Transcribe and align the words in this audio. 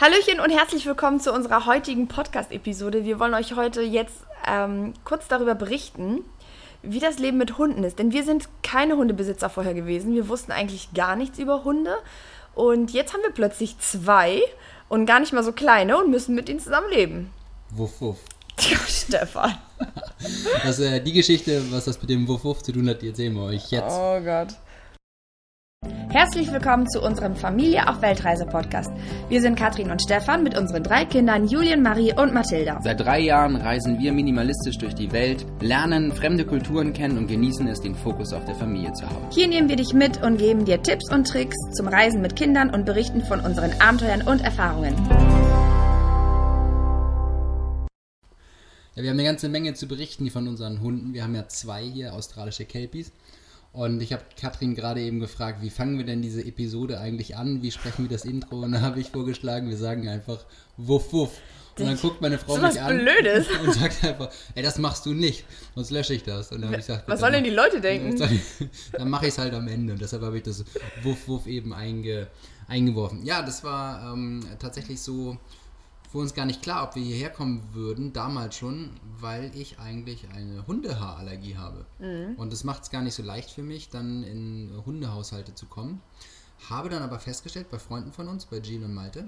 Hallöchen 0.00 0.40
und 0.40 0.48
herzlich 0.48 0.86
willkommen 0.86 1.20
zu 1.20 1.30
unserer 1.30 1.66
heutigen 1.66 2.08
Podcast-Episode. 2.08 3.04
Wir 3.04 3.20
wollen 3.20 3.34
euch 3.34 3.54
heute 3.54 3.82
jetzt 3.82 4.14
ähm, 4.50 4.94
kurz 5.04 5.28
darüber 5.28 5.54
berichten, 5.54 6.24
wie 6.82 7.00
das 7.00 7.18
Leben 7.18 7.36
mit 7.36 7.58
Hunden 7.58 7.84
ist. 7.84 7.98
Denn 7.98 8.10
wir 8.10 8.24
sind 8.24 8.48
keine 8.62 8.96
Hundebesitzer 8.96 9.50
vorher 9.50 9.74
gewesen. 9.74 10.14
Wir 10.14 10.30
wussten 10.30 10.52
eigentlich 10.52 10.94
gar 10.94 11.16
nichts 11.16 11.38
über 11.38 11.64
Hunde. 11.64 11.96
Und 12.54 12.94
jetzt 12.94 13.12
haben 13.12 13.20
wir 13.22 13.30
plötzlich 13.30 13.78
zwei 13.78 14.40
und 14.88 15.04
gar 15.04 15.20
nicht 15.20 15.34
mal 15.34 15.44
so 15.44 15.52
kleine 15.52 15.98
und 15.98 16.10
müssen 16.10 16.34
mit 16.34 16.48
ihnen 16.48 16.60
zusammen 16.60 16.88
leben. 16.88 17.30
Wuff, 17.68 18.00
wuff. 18.00 18.20
Tja, 18.56 18.78
Stefan. 18.88 19.58
Das, 20.64 20.78
äh, 20.78 21.00
die 21.00 21.12
Geschichte, 21.12 21.62
was 21.70 21.86
das 21.86 22.00
mit 22.00 22.08
dem 22.08 22.26
Wuff, 22.26 22.44
wuff 22.44 22.62
zu 22.62 22.72
tun 22.72 22.88
hat, 22.88 23.02
die 23.02 23.08
erzählen 23.08 23.34
wir 23.34 23.44
euch 23.44 23.70
jetzt. 23.70 23.92
Oh 23.98 24.20
Gott. 24.20 24.48
Herzlich 26.10 26.50
willkommen 26.50 26.88
zu 26.90 27.00
unserem 27.00 27.36
Familie 27.36 27.88
auf 27.88 28.02
Weltreise 28.02 28.44
Podcast. 28.44 28.90
Wir 29.28 29.40
sind 29.40 29.54
Katrin 29.56 29.92
und 29.92 30.02
Stefan 30.02 30.42
mit 30.42 30.58
unseren 30.58 30.82
drei 30.82 31.04
Kindern 31.04 31.46
Julien, 31.46 31.82
Marie 31.82 32.12
und 32.12 32.34
Mathilda. 32.34 32.80
Seit 32.82 32.98
drei 32.98 33.20
Jahren 33.20 33.54
reisen 33.54 33.98
wir 34.00 34.12
minimalistisch 34.12 34.76
durch 34.76 34.94
die 34.96 35.12
Welt, 35.12 35.46
lernen 35.60 36.12
fremde 36.12 36.44
Kulturen 36.44 36.92
kennen 36.92 37.16
und 37.16 37.28
genießen 37.28 37.66
es, 37.68 37.80
den 37.80 37.94
Fokus 37.94 38.32
auf 38.32 38.44
der 38.44 38.56
Familie 38.56 38.92
zu 38.92 39.08
haben. 39.08 39.24
Hier 39.30 39.46
nehmen 39.46 39.68
wir 39.68 39.76
dich 39.76 39.94
mit 39.94 40.20
und 40.20 40.36
geben 40.36 40.64
dir 40.64 40.82
Tipps 40.82 41.10
und 41.12 41.28
Tricks 41.28 41.56
zum 41.76 41.86
Reisen 41.86 42.20
mit 42.20 42.34
Kindern 42.34 42.70
und 42.70 42.84
berichten 42.84 43.24
von 43.24 43.38
unseren 43.38 43.72
Abenteuern 43.80 44.22
und 44.22 44.42
Erfahrungen. 44.42 44.96
Ja, 48.96 49.04
wir 49.04 49.10
haben 49.10 49.18
eine 49.18 49.28
ganze 49.28 49.48
Menge 49.48 49.74
zu 49.74 49.86
berichten 49.86 50.28
von 50.30 50.48
unseren 50.48 50.80
Hunden. 50.80 51.14
Wir 51.14 51.22
haben 51.22 51.36
ja 51.36 51.46
zwei 51.46 51.84
hier, 51.84 52.12
australische 52.12 52.64
Kelpies. 52.64 53.12
Und 53.72 54.00
ich 54.00 54.12
habe 54.12 54.22
Katrin 54.38 54.74
gerade 54.74 55.00
eben 55.00 55.20
gefragt, 55.20 55.62
wie 55.62 55.70
fangen 55.70 55.96
wir 55.96 56.04
denn 56.04 56.22
diese 56.22 56.44
Episode 56.44 56.98
eigentlich 56.98 57.36
an? 57.36 57.62
Wie 57.62 57.70
sprechen 57.70 58.04
wir 58.04 58.10
das 58.10 58.24
Intro? 58.24 58.62
Und 58.62 58.72
da 58.72 58.80
habe 58.80 58.98
ich 58.98 59.10
vorgeschlagen, 59.10 59.68
wir 59.68 59.76
sagen 59.76 60.08
einfach 60.08 60.44
Wuff 60.76 61.12
Wuff. 61.12 61.30
Und 61.78 61.86
dann 61.86 61.96
guckt 61.96 62.20
meine 62.20 62.36
Frau 62.36 62.56
so 62.56 62.62
mich 62.62 62.80
an 62.80 62.98
Blödes. 62.98 63.46
und 63.64 63.72
sagt 63.72 64.04
einfach, 64.04 64.28
ey, 64.54 64.62
das 64.62 64.76
machst 64.78 65.06
du 65.06 65.14
nicht, 65.14 65.44
sonst 65.74 65.90
lösche 65.92 66.12
ich 66.14 66.24
das. 66.24 66.50
Und 66.50 66.62
dann 66.62 66.70
habe 66.70 66.80
ich 66.80 66.86
gesagt, 66.86 67.08
Was 67.08 67.20
sollen 67.20 67.32
denn 67.32 67.44
dann- 67.44 67.50
die 67.50 67.56
Leute 67.56 67.80
denken? 67.80 68.18
Dann 68.92 69.08
mache 69.08 69.26
ich 69.26 69.32
es 69.32 69.38
halt 69.38 69.54
am 69.54 69.68
Ende. 69.68 69.92
Und 69.94 70.02
deshalb 70.02 70.22
habe 70.22 70.36
ich 70.36 70.42
das 70.42 70.64
Wuff 71.02 71.28
Wuff 71.28 71.46
eben 71.46 71.72
einge, 71.72 72.26
eingeworfen. 72.66 73.24
Ja, 73.24 73.40
das 73.42 73.62
war 73.64 74.12
ähm, 74.12 74.44
tatsächlich 74.58 75.00
so 75.00 75.38
für 76.10 76.18
uns 76.18 76.34
gar 76.34 76.44
nicht 76.44 76.60
klar, 76.62 76.82
ob 76.82 76.96
wir 76.96 77.02
hierher 77.02 77.30
kommen 77.30 77.62
würden, 77.72 78.12
damals 78.12 78.56
schon, 78.56 78.90
weil 79.20 79.54
ich 79.54 79.78
eigentlich 79.78 80.28
eine 80.34 80.66
Hundehaarallergie 80.66 81.56
habe. 81.56 81.86
Und 82.36 82.52
das 82.52 82.64
macht 82.64 82.82
es 82.82 82.90
gar 82.90 83.02
nicht 83.02 83.14
so 83.14 83.22
leicht 83.22 83.50
für 83.50 83.62
mich, 83.62 83.90
dann 83.90 84.24
in 84.24 84.72
Hundehaushalte 84.84 85.54
zu 85.54 85.66
kommen. 85.66 86.00
Habe 86.68 86.88
dann 86.88 87.02
aber 87.02 87.18
festgestellt 87.20 87.70
bei 87.70 87.78
Freunden 87.78 88.12
von 88.12 88.28
uns, 88.28 88.44
bei 88.46 88.60
Jean 88.60 88.82
und 88.84 88.92
Malte, 88.92 89.24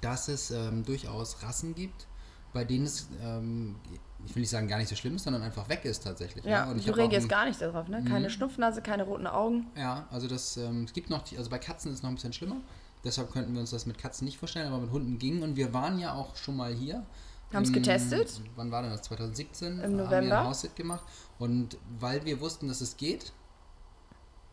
dass 0.00 0.28
es 0.28 0.50
ähm, 0.50 0.84
durchaus 0.84 1.42
Rassen 1.42 1.74
gibt, 1.74 2.06
bei 2.54 2.64
denen 2.64 2.86
es, 2.86 3.08
ähm, 3.22 3.76
ich 4.24 4.34
will 4.34 4.40
nicht 4.40 4.50
sagen 4.50 4.68
gar 4.68 4.78
nicht 4.78 4.88
so 4.88 4.96
schlimm 4.96 5.16
ist, 5.16 5.24
sondern 5.24 5.42
einfach 5.42 5.68
weg 5.68 5.84
ist 5.84 6.02
tatsächlich. 6.04 6.44
Ja, 6.44 6.70
und 6.70 6.78
ich 6.78 6.86
du 6.86 6.92
reagierst 6.92 7.28
gar 7.28 7.44
nicht 7.44 7.60
darauf, 7.60 7.88
ne? 7.88 8.02
Keine 8.04 8.30
Schnupfnase, 8.30 8.80
keine 8.80 9.02
roten 9.02 9.26
Augen. 9.26 9.66
ja, 9.76 10.06
also 10.10 10.28
das, 10.28 10.56
ähm, 10.56 10.84
es 10.84 10.92
gibt 10.92 11.10
noch, 11.10 11.22
die, 11.22 11.36
also 11.36 11.50
bei 11.50 11.58
Katzen 11.58 11.90
ist 11.90 11.98
es 11.98 12.02
noch 12.02 12.10
ein 12.10 12.14
bisschen 12.14 12.32
schlimmer. 12.32 12.56
Deshalb 13.04 13.32
könnten 13.32 13.52
wir 13.52 13.60
uns 13.60 13.70
das 13.70 13.86
mit 13.86 13.98
Katzen 13.98 14.24
nicht 14.24 14.38
vorstellen, 14.38 14.66
aber 14.68 14.78
mit 14.78 14.90
Hunden 14.90 15.18
ging. 15.18 15.42
Und 15.42 15.56
wir 15.56 15.72
waren 15.74 15.98
ja 15.98 16.14
auch 16.14 16.36
schon 16.36 16.56
mal 16.56 16.72
hier. 16.72 17.04
Haben's 17.52 17.68
Im- 17.68 17.74
getestet? 17.74 18.40
Wann 18.56 18.70
war 18.72 18.82
denn 18.82 18.90
das? 18.90 19.02
2017? 19.02 19.72
Im 19.72 19.82
Haben 19.82 19.96
wir 19.98 20.04
November. 20.04 20.38
ein 20.40 20.46
Haussit 20.46 20.74
gemacht. 20.76 21.04
Und 21.38 21.76
weil 22.00 22.24
wir 22.24 22.40
wussten, 22.40 22.68
dass 22.68 22.80
es 22.80 22.96
geht, 22.96 23.32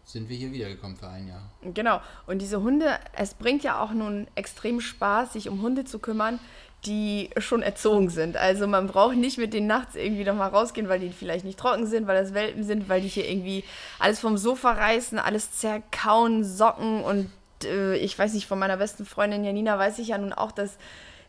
sind 0.04 0.28
wir 0.30 0.36
hier 0.36 0.52
wiedergekommen 0.52 0.98
für 0.98 1.08
ein 1.08 1.28
Jahr. 1.28 1.50
Genau. 1.74 2.02
Und 2.28 2.40
diese 2.42 2.62
Hunde, 2.62 3.00
es 3.14 3.34
bringt 3.34 3.64
ja 3.64 3.82
auch 3.82 3.92
nun 3.92 4.28
extrem 4.36 4.82
Spaß, 4.82 5.34
sich 5.34 5.48
um 5.48 5.62
Hunde 5.62 5.86
zu 5.86 6.00
kümmern, 6.00 6.40
die 6.86 7.30
schon 7.38 7.62
erzogen 7.62 8.10
sind. 8.10 8.36
Also 8.36 8.66
man 8.68 8.88
braucht 8.88 9.16
nicht 9.16 9.38
mit 9.38 9.54
denen 9.54 9.68
nachts 9.68 9.96
irgendwie 9.96 10.24
nochmal 10.24 10.50
rausgehen, 10.50 10.90
weil 10.90 11.00
die 11.00 11.12
vielleicht 11.12 11.46
nicht 11.46 11.60
trocken 11.60 11.86
sind, 11.86 12.08
weil 12.08 12.22
das 12.22 12.34
Welpen 12.34 12.64
sind, 12.64 12.90
weil 12.90 13.02
die 13.02 13.08
hier 13.08 13.30
irgendwie 13.30 13.64
alles 14.00 14.20
vom 14.20 14.36
Sofa 14.38 14.72
reißen, 14.74 15.20
alles 15.20 15.52
zerkauen, 15.54 16.44
socken 16.44 17.04
und 17.04 17.30
äh, 17.66 17.96
ich 17.96 18.18
weiß 18.18 18.34
nicht, 18.34 18.48
von 18.48 18.60
meiner 18.60 18.78
besten 18.78 19.06
Freundin 19.06 19.44
Janina 19.44 19.78
weiß 19.78 20.00
ich 20.00 20.10
ja 20.10 20.18
nun 20.18 20.34
auch, 20.34 20.52
dass 20.52 20.78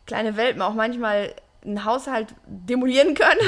kleine 0.07 0.37
Welpen 0.37 0.63
auch 0.63 0.75
manchmal 0.75 1.35
einen 1.65 1.85
Haushalt 1.85 2.35
demolieren 2.47 3.15
können, 3.15 3.41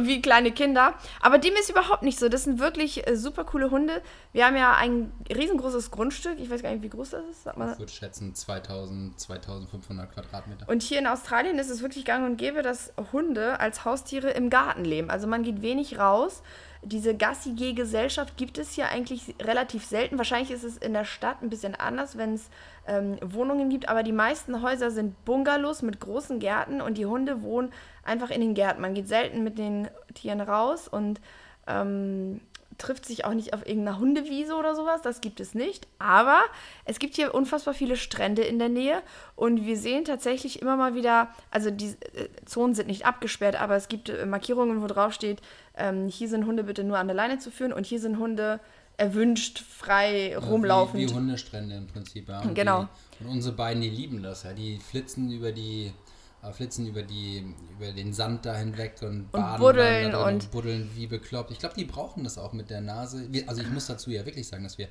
wie 0.06 0.20
kleine 0.20 0.52
Kinder. 0.52 0.94
Aber 1.20 1.38
dem 1.38 1.54
ist 1.54 1.70
überhaupt 1.70 2.02
nicht 2.02 2.18
so. 2.18 2.28
Das 2.28 2.44
sind 2.44 2.58
wirklich 2.58 3.06
äh, 3.06 3.16
super 3.16 3.44
coole 3.44 3.70
Hunde. 3.70 4.02
Wir 4.32 4.46
haben 4.46 4.56
ja 4.56 4.74
ein 4.76 5.12
riesengroßes 5.34 5.90
Grundstück. 5.90 6.38
Ich 6.38 6.50
weiß 6.50 6.62
gar 6.62 6.70
nicht, 6.72 6.82
wie 6.82 6.90
groß 6.90 7.10
das 7.10 7.24
ist. 7.30 7.44
Sag 7.44 7.56
mal. 7.56 7.72
Ich 7.72 7.78
würde 7.78 7.92
schätzen 7.92 8.34
2000, 8.34 9.18
2500 9.18 10.12
Quadratmeter. 10.12 10.68
Und 10.68 10.82
hier 10.82 10.98
in 10.98 11.06
Australien 11.06 11.58
ist 11.58 11.70
es 11.70 11.80
wirklich 11.80 12.04
gang 12.04 12.26
und 12.26 12.36
gäbe, 12.36 12.62
dass 12.62 12.92
Hunde 13.12 13.60
als 13.60 13.84
Haustiere 13.84 14.30
im 14.30 14.50
Garten 14.50 14.84
leben. 14.84 15.10
Also 15.10 15.26
man 15.26 15.42
geht 15.42 15.62
wenig 15.62 15.98
raus. 15.98 16.42
Diese 16.84 17.16
Gassi-G-Gesellschaft 17.16 18.36
gibt 18.36 18.58
es 18.58 18.72
hier 18.72 18.88
eigentlich 18.88 19.34
relativ 19.40 19.84
selten. 19.84 20.18
Wahrscheinlich 20.18 20.50
ist 20.50 20.64
es 20.64 20.76
in 20.76 20.92
der 20.92 21.04
Stadt 21.04 21.40
ein 21.40 21.48
bisschen 21.48 21.76
anders, 21.76 22.18
wenn 22.18 22.34
es 22.34 22.50
ähm, 22.88 23.18
Wohnungen 23.22 23.70
gibt. 23.70 23.88
Aber 23.88 24.02
die 24.02 24.12
meisten 24.12 24.62
Häuser 24.62 24.90
sind 24.90 25.24
Bungalows 25.24 25.82
mit 25.82 26.00
großen 26.00 26.40
Gärten 26.40 26.80
und 26.80 26.98
die 26.98 27.06
Hunde 27.06 27.42
wohnen 27.42 27.72
einfach 28.02 28.30
in 28.30 28.40
den 28.40 28.54
Gärten. 28.54 28.82
Man 28.82 28.94
geht 28.94 29.06
selten 29.06 29.44
mit 29.44 29.58
den 29.58 29.88
Tieren 30.14 30.40
raus 30.40 30.88
und 30.88 31.20
ähm, 31.68 32.40
trifft 32.78 33.06
sich 33.06 33.24
auch 33.24 33.34
nicht 33.34 33.54
auf 33.54 33.66
irgendeiner 33.66 33.98
Hundewiese 33.98 34.54
oder 34.56 34.74
sowas. 34.74 35.02
Das 35.02 35.20
gibt 35.20 35.40
es 35.40 35.54
nicht. 35.54 35.86
Aber 35.98 36.42
es 36.84 36.98
gibt 36.98 37.14
hier 37.14 37.34
unfassbar 37.34 37.74
viele 37.74 37.96
Strände 37.96 38.42
in 38.42 38.58
der 38.58 38.68
Nähe 38.68 39.02
und 39.36 39.64
wir 39.64 39.76
sehen 39.76 40.04
tatsächlich 40.04 40.60
immer 40.60 40.76
mal 40.76 40.94
wieder, 40.94 41.28
also 41.50 41.70
die 41.70 41.90
äh, 41.90 42.28
Zonen 42.44 42.74
sind 42.74 42.88
nicht 42.88 43.06
abgesperrt, 43.06 43.60
aber 43.60 43.76
es 43.76 43.88
gibt 43.88 44.08
äh, 44.08 44.26
Markierungen, 44.26 44.82
wo 44.82 44.86
drauf 44.86 45.12
steht, 45.12 45.40
ähm, 45.76 46.08
hier 46.08 46.28
sind 46.28 46.46
Hunde 46.46 46.64
bitte 46.64 46.84
nur 46.84 46.98
an 46.98 47.06
der 47.08 47.16
Leine 47.16 47.38
zu 47.38 47.50
führen 47.50 47.72
und 47.72 47.86
hier 47.86 48.00
sind 48.00 48.18
Hunde 48.18 48.60
erwünscht, 48.98 49.58
frei, 49.60 50.36
rumlaufend. 50.36 51.00
Wie, 51.00 51.08
wie 51.08 51.12
Hundestrände 51.14 51.76
im 51.76 51.86
Prinzip, 51.86 52.28
ja. 52.28 52.40
Und 52.42 52.54
Genau. 52.54 52.88
Die, 53.18 53.24
und 53.24 53.30
unsere 53.30 53.54
beiden, 53.54 53.80
die 53.82 53.90
lieben 53.90 54.22
das, 54.22 54.42
ja. 54.42 54.52
Die 54.52 54.78
flitzen 54.78 55.30
über 55.32 55.50
die, 55.50 55.92
äh, 56.42 56.52
flitzen 56.52 56.86
über 56.86 57.02
die, 57.02 57.54
über 57.78 57.90
den 57.92 58.12
Sand 58.12 58.44
da 58.44 58.54
hinweg 58.54 58.96
und, 59.02 59.32
baden 59.32 59.60
buddeln 59.60 60.12
drin 60.12 60.14
und- 60.34 60.50
buddeln 60.50 60.90
wie 60.94 61.06
bekloppt. 61.06 61.50
Ich 61.50 61.58
glaube, 61.58 61.74
die 61.76 61.84
brauchen 61.86 62.22
das 62.24 62.36
auch 62.38 62.52
mit 62.52 62.68
der 62.70 62.80
Nase. 62.82 63.26
Wir, 63.32 63.48
also 63.48 63.62
ich 63.62 63.70
muss 63.70 63.86
dazu 63.86 64.10
ja 64.10 64.26
wirklich 64.26 64.46
sagen, 64.46 64.62
dass 64.64 64.76
wir 64.78 64.88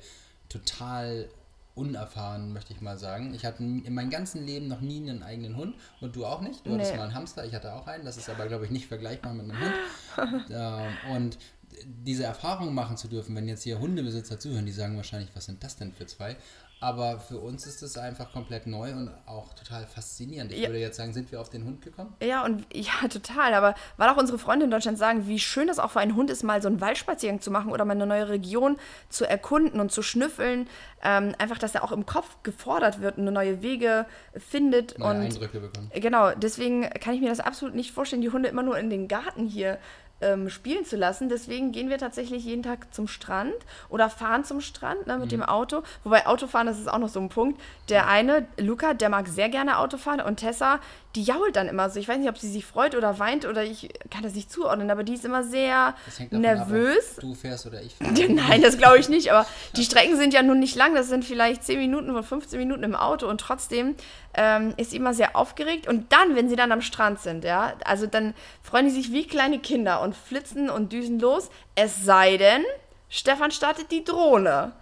total 0.48 1.28
unerfahren, 1.74 2.52
möchte 2.52 2.72
ich 2.72 2.80
mal 2.80 2.98
sagen. 2.98 3.32
Ich 3.34 3.44
hatte 3.44 3.62
in 3.62 3.94
meinem 3.94 4.10
ganzen 4.10 4.44
Leben 4.46 4.68
noch 4.68 4.80
nie 4.80 4.98
einen 5.08 5.22
eigenen 5.22 5.56
Hund 5.56 5.74
und 6.00 6.14
du 6.16 6.26
auch 6.26 6.40
nicht. 6.42 6.66
Du 6.66 6.72
hattest 6.74 6.92
Nee. 6.92 6.98
mal 6.98 7.04
einen 7.04 7.14
Hamster, 7.14 7.44
ich 7.44 7.54
hatte 7.54 7.72
auch 7.74 7.86
einen. 7.86 8.04
Das 8.04 8.16
ist 8.16 8.28
aber, 8.28 8.46
glaube 8.46 8.66
ich, 8.66 8.70
nicht 8.70 8.86
vergleichbar 8.86 9.32
mit 9.32 9.50
einem 9.50 9.58
Hund. 9.60 9.72
Ähm, 10.50 10.92
und 11.16 11.38
diese 11.84 12.24
Erfahrung 12.24 12.74
machen 12.74 12.96
zu 12.96 13.08
dürfen, 13.08 13.34
wenn 13.36 13.48
jetzt 13.48 13.62
hier 13.62 13.78
Hundebesitzer 13.78 14.38
zuhören, 14.38 14.66
die 14.66 14.72
sagen 14.72 14.96
wahrscheinlich, 14.96 15.30
was 15.34 15.46
sind 15.46 15.62
das 15.64 15.76
denn 15.76 15.92
für 15.92 16.06
zwei? 16.06 16.36
Aber 16.80 17.20
für 17.20 17.38
uns 17.38 17.64
ist 17.64 17.80
es 17.84 17.96
einfach 17.96 18.32
komplett 18.32 18.66
neu 18.66 18.90
und 18.90 19.08
auch 19.26 19.54
total 19.54 19.86
faszinierend. 19.86 20.50
Ich 20.50 20.58
Ja. 20.58 20.68
würde 20.68 20.80
jetzt 20.80 20.96
sagen, 20.96 21.12
sind 21.12 21.30
wir 21.30 21.40
auf 21.40 21.48
den 21.48 21.64
Hund 21.64 21.80
gekommen? 21.80 22.12
Ja, 22.20 22.44
und 22.44 22.66
ja, 22.74 23.06
total. 23.08 23.54
Aber 23.54 23.76
weil 23.98 24.08
auch 24.08 24.16
unsere 24.16 24.36
Freunde 24.36 24.64
in 24.64 24.70
Deutschland 24.72 24.98
sagen, 24.98 25.28
wie 25.28 25.38
schön 25.38 25.68
das 25.68 25.78
auch 25.78 25.92
für 25.92 26.00
einen 26.00 26.16
Hund 26.16 26.28
ist, 26.28 26.42
mal 26.42 26.60
so 26.60 26.66
einen 26.66 26.80
Waldspaziergang 26.80 27.40
zu 27.40 27.52
machen 27.52 27.70
oder 27.70 27.84
mal 27.84 27.92
eine 27.92 28.04
neue 28.06 28.28
Region 28.28 28.78
zu 29.10 29.24
erkunden 29.24 29.78
und 29.78 29.92
zu 29.92 30.02
schnüffeln. 30.02 30.68
Ähm, 31.04 31.36
einfach, 31.38 31.58
dass 31.58 31.72
er 31.76 31.84
auch 31.84 31.92
im 31.92 32.04
Kopf 32.04 32.36
gefordert 32.42 33.00
wird 33.00 33.16
und 33.16 33.24
neue 33.26 33.62
Wege 33.62 34.04
findet. 34.36 34.98
Neue 34.98 35.10
und 35.10 35.20
Eindrücke 35.20 35.60
bekommen. 35.60 35.88
Genau, 35.94 36.32
deswegen 36.34 36.82
kann 36.90 37.14
ich 37.14 37.20
mir 37.20 37.28
das 37.28 37.38
absolut 37.40 37.76
nicht 37.76 37.92
vorstellen, 37.92 38.22
die 38.22 38.30
Hunde 38.30 38.48
immer 38.48 38.64
nur 38.64 38.76
in 38.76 38.90
den 38.90 39.06
Garten 39.06 39.46
hier 39.46 39.78
ähm, 40.22 40.48
spielen 40.48 40.84
zu 40.84 40.96
lassen. 40.96 41.28
Deswegen 41.28 41.72
gehen 41.72 41.90
wir 41.90 41.98
tatsächlich 41.98 42.44
jeden 42.44 42.62
Tag 42.62 42.94
zum 42.94 43.08
Strand 43.08 43.52
oder 43.88 44.08
fahren 44.08 44.44
zum 44.44 44.60
Strand 44.60 45.06
ne, 45.06 45.14
mit 45.18 45.26
Mhm. 45.26 45.30
dem 45.30 45.42
Auto. 45.42 45.82
Wobei 46.04 46.26
Autofahren, 46.26 46.66
das 46.66 46.78
ist 46.78 46.88
auch 46.90 46.98
noch 46.98 47.08
so 47.08 47.20
ein 47.20 47.28
Punkt. 47.28 47.60
Der 47.88 48.06
eine, 48.08 48.46
Luca, 48.58 48.94
der 48.94 49.08
mag 49.08 49.28
sehr 49.28 49.48
gerne 49.48 49.78
Autofahren 49.78 50.20
und 50.20 50.36
Tessa, 50.36 50.78
die 51.14 51.22
jault 51.24 51.56
dann 51.56 51.68
immer 51.68 51.90
so. 51.90 52.00
Ich 52.00 52.08
weiß 52.08 52.16
nicht, 52.18 52.28
ob 52.30 52.38
sie 52.38 52.50
sich 52.50 52.64
freut 52.64 52.94
oder 52.94 53.18
weint 53.18 53.44
oder 53.44 53.62
ich 53.62 53.90
kann 54.10 54.22
das 54.22 54.34
nicht 54.34 54.50
zuordnen, 54.50 54.90
aber 54.90 55.02
die 55.04 55.12
ist 55.14 55.24
immer 55.26 55.42
sehr 55.44 55.94
Das 56.06 56.18
hängt 56.18 56.32
davon 56.32 56.40
nervös. 56.42 57.10
ab, 57.10 57.14
ob 57.16 57.20
du 57.20 57.34
fährst 57.34 57.66
oder 57.66 57.82
ich 57.82 57.94
fahre. 57.96 58.12
Nein, 58.32 58.62
das 58.62 58.78
glaube 58.78 58.98
ich 58.98 59.08
nicht, 59.10 59.30
aber 59.30 59.46
die 59.76 59.84
Strecken 59.84 60.16
sind 60.16 60.32
ja 60.32 60.42
nun 60.42 60.58
nicht 60.58 60.74
lang, 60.74 60.94
das 60.94 61.08
sind 61.08 61.24
vielleicht 61.24 61.64
10 61.64 61.78
Minuten 61.78 62.08
oder 62.10 62.22
15 62.22 62.58
Minuten 62.58 62.82
im 62.82 62.94
Auto 62.96 63.28
und 63.28 63.40
trotzdem 63.42 63.94
ähm, 64.34 64.72
ist 64.78 64.92
sie 64.92 64.96
immer 64.96 65.12
sehr 65.12 65.36
aufgeregt 65.36 65.86
und 65.86 66.10
dann, 66.14 66.34
wenn 66.34 66.48
sie 66.48 66.56
dann 66.56 66.72
am 66.72 66.80
Strand 66.80 67.20
sind, 67.20 67.44
ja, 67.44 67.74
also 67.84 68.06
dann 68.06 68.32
freuen 68.62 68.86
die 68.86 68.92
sich 68.92 69.12
wie 69.12 69.26
kleine 69.26 69.58
Kinder 69.58 70.00
und 70.00 70.11
flitzen 70.14 70.70
und 70.70 70.92
düsen 70.92 71.18
los, 71.18 71.50
es 71.74 72.04
sei 72.04 72.36
denn, 72.36 72.64
Stefan 73.08 73.50
startet 73.50 73.90
die 73.90 74.04
Drohne. 74.04 74.72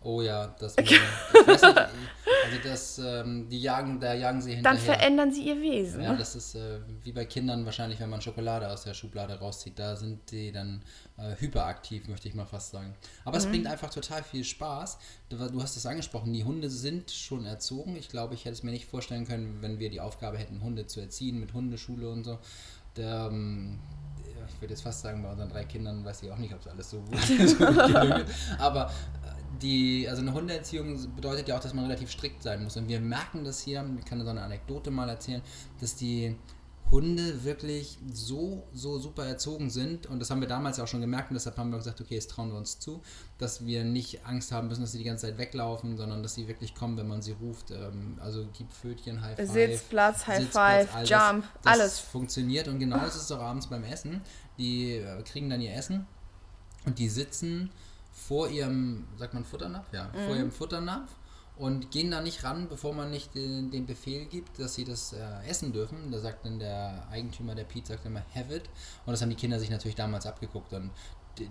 Oh 0.00 0.22
ja, 0.22 0.54
das. 0.60 0.76
ich 0.78 0.92
weiß 0.92 1.62
nicht, 1.62 1.76
also 1.76 2.58
das, 2.62 2.98
ähm, 2.98 3.48
die 3.48 3.60
jagen, 3.60 3.98
da 3.98 4.14
jagen 4.14 4.40
sie 4.40 4.54
hinterher. 4.54 4.76
Dann 4.76 4.82
verändern 4.82 5.32
sie 5.32 5.42
ihr 5.42 5.60
Wesen. 5.60 6.02
Ja, 6.02 6.14
das 6.14 6.36
ist 6.36 6.54
äh, 6.54 6.78
wie 7.02 7.10
bei 7.10 7.24
Kindern 7.24 7.64
wahrscheinlich, 7.64 7.98
wenn 7.98 8.08
man 8.08 8.22
Schokolade 8.22 8.70
aus 8.70 8.84
der 8.84 8.94
Schublade 8.94 9.38
rauszieht. 9.40 9.76
Da 9.76 9.96
sind 9.96 10.30
die 10.30 10.52
dann 10.52 10.82
äh, 11.16 11.34
hyperaktiv, 11.40 12.06
möchte 12.06 12.28
ich 12.28 12.34
mal 12.34 12.46
fast 12.46 12.70
sagen. 12.70 12.94
Aber 13.24 13.38
mhm. 13.38 13.44
es 13.44 13.46
bringt 13.50 13.66
einfach 13.66 13.90
total 13.90 14.22
viel 14.22 14.44
Spaß. 14.44 14.98
Du, 15.30 15.36
du 15.36 15.60
hast 15.60 15.76
es 15.76 15.84
angesprochen, 15.84 16.32
die 16.32 16.44
Hunde 16.44 16.70
sind 16.70 17.10
schon 17.10 17.44
erzogen. 17.44 17.96
Ich 17.96 18.08
glaube, 18.08 18.34
ich 18.34 18.44
hätte 18.44 18.54
es 18.54 18.62
mir 18.62 18.70
nicht 18.70 18.86
vorstellen 18.86 19.26
können, 19.26 19.58
wenn 19.62 19.80
wir 19.80 19.90
die 19.90 20.00
Aufgabe 20.00 20.38
hätten, 20.38 20.62
Hunde 20.62 20.86
zu 20.86 21.00
erziehen 21.00 21.40
mit 21.40 21.54
Hundeschule 21.54 22.08
und 22.08 22.22
so. 22.22 22.38
Der, 22.96 23.28
ähm, 23.30 23.80
ich 24.58 24.62
würde 24.62 24.74
jetzt 24.74 24.82
fast 24.82 25.02
sagen, 25.02 25.22
bei 25.22 25.30
unseren 25.30 25.48
drei 25.48 25.64
Kindern 25.64 26.04
weiß 26.04 26.24
ich 26.24 26.32
auch 26.32 26.36
nicht, 26.36 26.52
ob 26.52 26.60
es 26.60 26.66
alles 26.66 26.90
so 26.90 27.00
gut 27.10 27.30
ist. 27.38 27.56
Aber 28.58 28.90
die, 29.62 30.08
also 30.08 30.20
eine 30.20 30.34
Hundeerziehung 30.34 31.14
bedeutet 31.14 31.46
ja 31.46 31.56
auch, 31.56 31.60
dass 31.60 31.74
man 31.74 31.84
relativ 31.84 32.10
strikt 32.10 32.42
sein 32.42 32.64
muss. 32.64 32.76
Und 32.76 32.88
wir 32.88 32.98
merken 32.98 33.44
das 33.44 33.60
hier, 33.60 33.88
ich 33.96 34.04
kann 34.04 34.20
so 34.20 34.28
eine 34.28 34.42
Anekdote 34.42 34.90
mal 34.90 35.08
erzählen, 35.08 35.42
dass 35.80 35.94
die 35.94 36.34
Hunde 36.90 37.44
wirklich 37.44 37.98
so, 38.12 38.66
so 38.72 38.98
super 38.98 39.26
erzogen 39.26 39.68
sind. 39.68 40.06
Und 40.06 40.20
das 40.20 40.30
haben 40.30 40.40
wir 40.40 40.48
damals 40.48 40.78
ja 40.78 40.84
auch 40.84 40.88
schon 40.88 41.02
gemerkt. 41.02 41.30
Und 41.30 41.34
deshalb 41.34 41.56
haben 41.58 41.70
wir 41.70 41.76
gesagt, 41.76 42.00
okay, 42.00 42.14
jetzt 42.14 42.30
trauen 42.30 42.50
wir 42.50 42.56
uns 42.56 42.78
zu, 42.78 43.02
dass 43.36 43.66
wir 43.66 43.84
nicht 43.84 44.24
Angst 44.26 44.52
haben 44.52 44.68
müssen, 44.68 44.80
dass 44.80 44.92
sie 44.92 44.98
die 44.98 45.04
ganze 45.04 45.26
Zeit 45.26 45.38
weglaufen, 45.38 45.96
sondern 45.96 46.22
dass 46.22 46.34
sie 46.34 46.48
wirklich 46.48 46.74
kommen, 46.74 46.96
wenn 46.96 47.08
man 47.08 47.20
sie 47.20 47.32
ruft. 47.32 47.70
Ähm, 47.70 48.16
also 48.20 48.46
gib 48.56 48.72
Pfötchen, 48.72 49.20
High 49.20 49.36
Five. 49.36 49.50
Sitzplatz, 49.50 50.26
High 50.26 50.40
Sitzplatz, 50.40 50.86
Five, 50.86 50.94
alles, 50.94 51.10
Jump, 51.10 51.44
das 51.62 51.72
alles. 51.72 51.98
funktioniert. 51.98 52.68
Und 52.68 52.78
genau 52.78 53.04
ist 53.04 53.16
es 53.16 53.30
auch 53.32 53.40
abends 53.40 53.66
beim 53.66 53.84
Essen. 53.84 54.22
Die 54.58 54.92
äh, 54.94 55.22
kriegen 55.22 55.48
dann 55.50 55.60
ihr 55.60 55.74
Essen 55.74 56.06
und 56.84 56.98
die 56.98 57.08
sitzen 57.08 57.70
vor 58.12 58.48
ihrem, 58.48 59.04
sagt 59.16 59.34
man 59.34 59.44
Futternapf? 59.44 59.92
Ja, 59.92 60.08
mhm. 60.08 60.26
vor 60.26 60.36
ihrem 60.36 60.50
Futternapf 60.50 61.10
und 61.56 61.90
gehen 61.90 62.10
da 62.10 62.20
nicht 62.20 62.44
ran, 62.44 62.68
bevor 62.68 62.94
man 62.94 63.10
nicht 63.10 63.34
den, 63.34 63.70
den 63.70 63.86
Befehl 63.86 64.26
gibt, 64.26 64.58
dass 64.58 64.74
sie 64.74 64.84
das 64.84 65.12
äh, 65.12 65.48
essen 65.48 65.72
dürfen. 65.72 66.10
Da 66.10 66.18
sagt 66.18 66.44
dann 66.44 66.58
der 66.58 67.06
Eigentümer 67.10 67.54
der 67.54 67.64
Pizza 67.64 67.94
sagt 67.94 68.06
immer, 68.06 68.22
have 68.34 68.54
it. 68.54 68.64
Und 69.06 69.12
das 69.12 69.22
haben 69.22 69.30
die 69.30 69.36
Kinder 69.36 69.58
sich 69.58 69.70
natürlich 69.70 69.96
damals 69.96 70.26
abgeguckt. 70.26 70.72
Und 70.72 70.90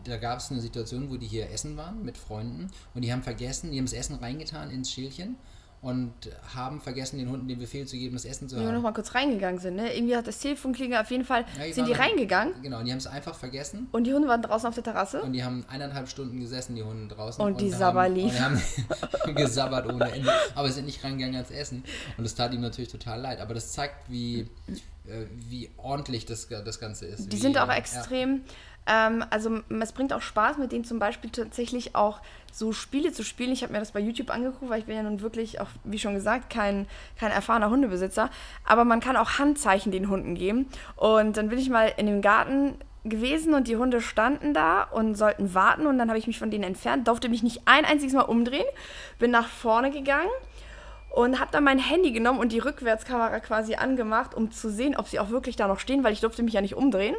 da 0.05 0.17
gab 0.17 0.39
es 0.39 0.51
eine 0.51 0.61
Situation, 0.61 1.09
wo 1.09 1.17
die 1.17 1.27
hier 1.27 1.49
essen 1.49 1.77
waren 1.77 2.03
mit 2.03 2.17
Freunden 2.17 2.69
und 2.93 3.03
die 3.03 3.11
haben 3.11 3.23
vergessen, 3.23 3.71
die 3.71 3.77
haben 3.77 3.85
das 3.85 3.93
Essen 3.93 4.15
reingetan 4.15 4.69
ins 4.69 4.91
Schälchen 4.91 5.37
und 5.81 6.11
haben 6.55 6.81
vergessen, 6.81 7.19
den 7.19 7.29
Hunden 7.29 7.47
den 7.47 7.59
Befehl 7.59 7.85
zu 7.85 7.97
geben, 7.97 8.15
das 8.15 8.25
Essen 8.25 8.49
zu 8.49 8.55
haben. 8.55 8.65
Die 8.65 8.71
noch 8.71 8.81
mal 8.81 8.93
kurz 8.93 9.13
reingegangen 9.13 9.59
sind, 9.59 9.75
ne? 9.75 9.95
Irgendwie 9.95 10.15
hat 10.15 10.25
das 10.25 10.39
Telefon 10.39 10.73
klingelt, 10.73 10.99
auf 10.99 11.11
jeden 11.11 11.23
Fall 11.23 11.45
ja, 11.57 11.71
sind 11.71 11.87
die 11.87 11.93
reingegangen. 11.93 12.53
Genau, 12.63 12.79
und 12.79 12.85
die 12.85 12.91
haben 12.91 12.97
es 12.97 13.05
einfach 13.05 13.35
vergessen. 13.35 13.87
Und 13.91 14.05
die 14.05 14.13
Hunde 14.13 14.27
waren 14.27 14.41
draußen 14.41 14.67
auf 14.67 14.73
der 14.73 14.83
Terrasse. 14.83 15.21
Und 15.21 15.33
die 15.33 15.43
haben 15.43 15.65
eineinhalb 15.69 16.09
Stunden 16.09 16.39
gesessen, 16.39 16.75
die 16.75 16.83
Hunde 16.83 17.13
draußen. 17.13 17.43
Und, 17.43 17.53
und 17.53 17.61
die 17.61 17.69
Sabberli. 17.69 18.23
Und 18.23 18.33
die 18.33 18.39
haben 18.39 18.61
gesabbert 19.35 19.85
ohne 19.87 20.11
Ende. 20.11 20.31
Aber 20.55 20.71
sind 20.71 20.85
nicht 20.85 21.03
reingegangen 21.03 21.35
ans 21.35 21.51
Essen. 21.51 21.83
Und 22.17 22.23
das 22.23 22.33
tat 22.33 22.53
ihm 22.53 22.61
natürlich 22.61 22.91
total 22.91 23.21
leid. 23.21 23.39
Aber 23.39 23.53
das 23.53 23.71
zeigt, 23.71 24.09
wie, 24.09 24.47
äh, 25.05 25.25
wie 25.47 25.69
ordentlich 25.77 26.25
das, 26.25 26.47
das 26.47 26.79
Ganze 26.79 27.05
ist. 27.05 27.31
Die 27.31 27.37
wie, 27.37 27.41
sind 27.41 27.57
auch 27.57 27.69
extrem... 27.69 28.41
Ja 28.47 28.53
ähm, 28.87 29.23
also 29.29 29.59
es 29.79 29.91
bringt 29.91 30.13
auch 30.13 30.21
Spaß, 30.21 30.57
mit 30.57 30.71
denen 30.71 30.85
zum 30.85 30.99
Beispiel 30.99 31.29
tatsächlich 31.29 31.95
auch 31.95 32.21
so 32.51 32.71
Spiele 32.71 33.11
zu 33.11 33.23
spielen. 33.23 33.51
Ich 33.51 33.63
habe 33.63 33.73
mir 33.73 33.79
das 33.79 33.91
bei 33.91 33.99
YouTube 33.99 34.29
angeguckt, 34.29 34.69
weil 34.69 34.79
ich 34.79 34.85
bin 34.85 34.95
ja 34.95 35.03
nun 35.03 35.21
wirklich 35.21 35.59
auch, 35.61 35.67
wie 35.83 35.99
schon 35.99 36.13
gesagt, 36.13 36.49
kein, 36.49 36.87
kein 37.19 37.31
erfahrener 37.31 37.69
Hundebesitzer. 37.69 38.29
Aber 38.65 38.85
man 38.85 38.99
kann 38.99 39.17
auch 39.17 39.37
Handzeichen 39.37 39.91
den 39.91 40.09
Hunden 40.09 40.35
geben. 40.35 40.67
Und 40.95 41.37
dann 41.37 41.49
bin 41.49 41.59
ich 41.59 41.69
mal 41.69 41.93
in 41.97 42.07
dem 42.07 42.21
Garten 42.21 42.75
gewesen 43.03 43.53
und 43.53 43.67
die 43.67 43.77
Hunde 43.77 44.01
standen 44.01 44.53
da 44.53 44.83
und 44.83 45.15
sollten 45.15 45.53
warten 45.53 45.87
und 45.87 45.97
dann 45.97 46.09
habe 46.09 46.19
ich 46.19 46.27
mich 46.27 46.39
von 46.39 46.51
denen 46.51 46.63
entfernt, 46.63 47.07
durfte 47.07 47.29
mich 47.29 47.41
nicht 47.41 47.61
ein 47.65 47.85
einziges 47.85 48.13
Mal 48.13 48.23
umdrehen, 48.23 48.65
bin 49.17 49.31
nach 49.31 49.47
vorne 49.47 49.91
gegangen 49.91 50.29
und 51.09 51.39
habe 51.39 51.51
dann 51.51 51.63
mein 51.63 51.79
Handy 51.79 52.11
genommen 52.11 52.39
und 52.39 52.51
die 52.51 52.59
Rückwärtskamera 52.59 53.39
quasi 53.39 53.75
angemacht, 53.75 54.35
um 54.35 54.51
zu 54.51 54.69
sehen, 54.69 54.95
ob 54.95 55.07
sie 55.07 55.19
auch 55.19 55.29
wirklich 55.29 55.55
da 55.55 55.67
noch 55.67 55.79
stehen, 55.79 56.03
weil 56.03 56.13
ich 56.13 56.21
durfte 56.21 56.43
mich 56.43 56.53
ja 56.53 56.61
nicht 56.61 56.75
umdrehen. 56.75 57.15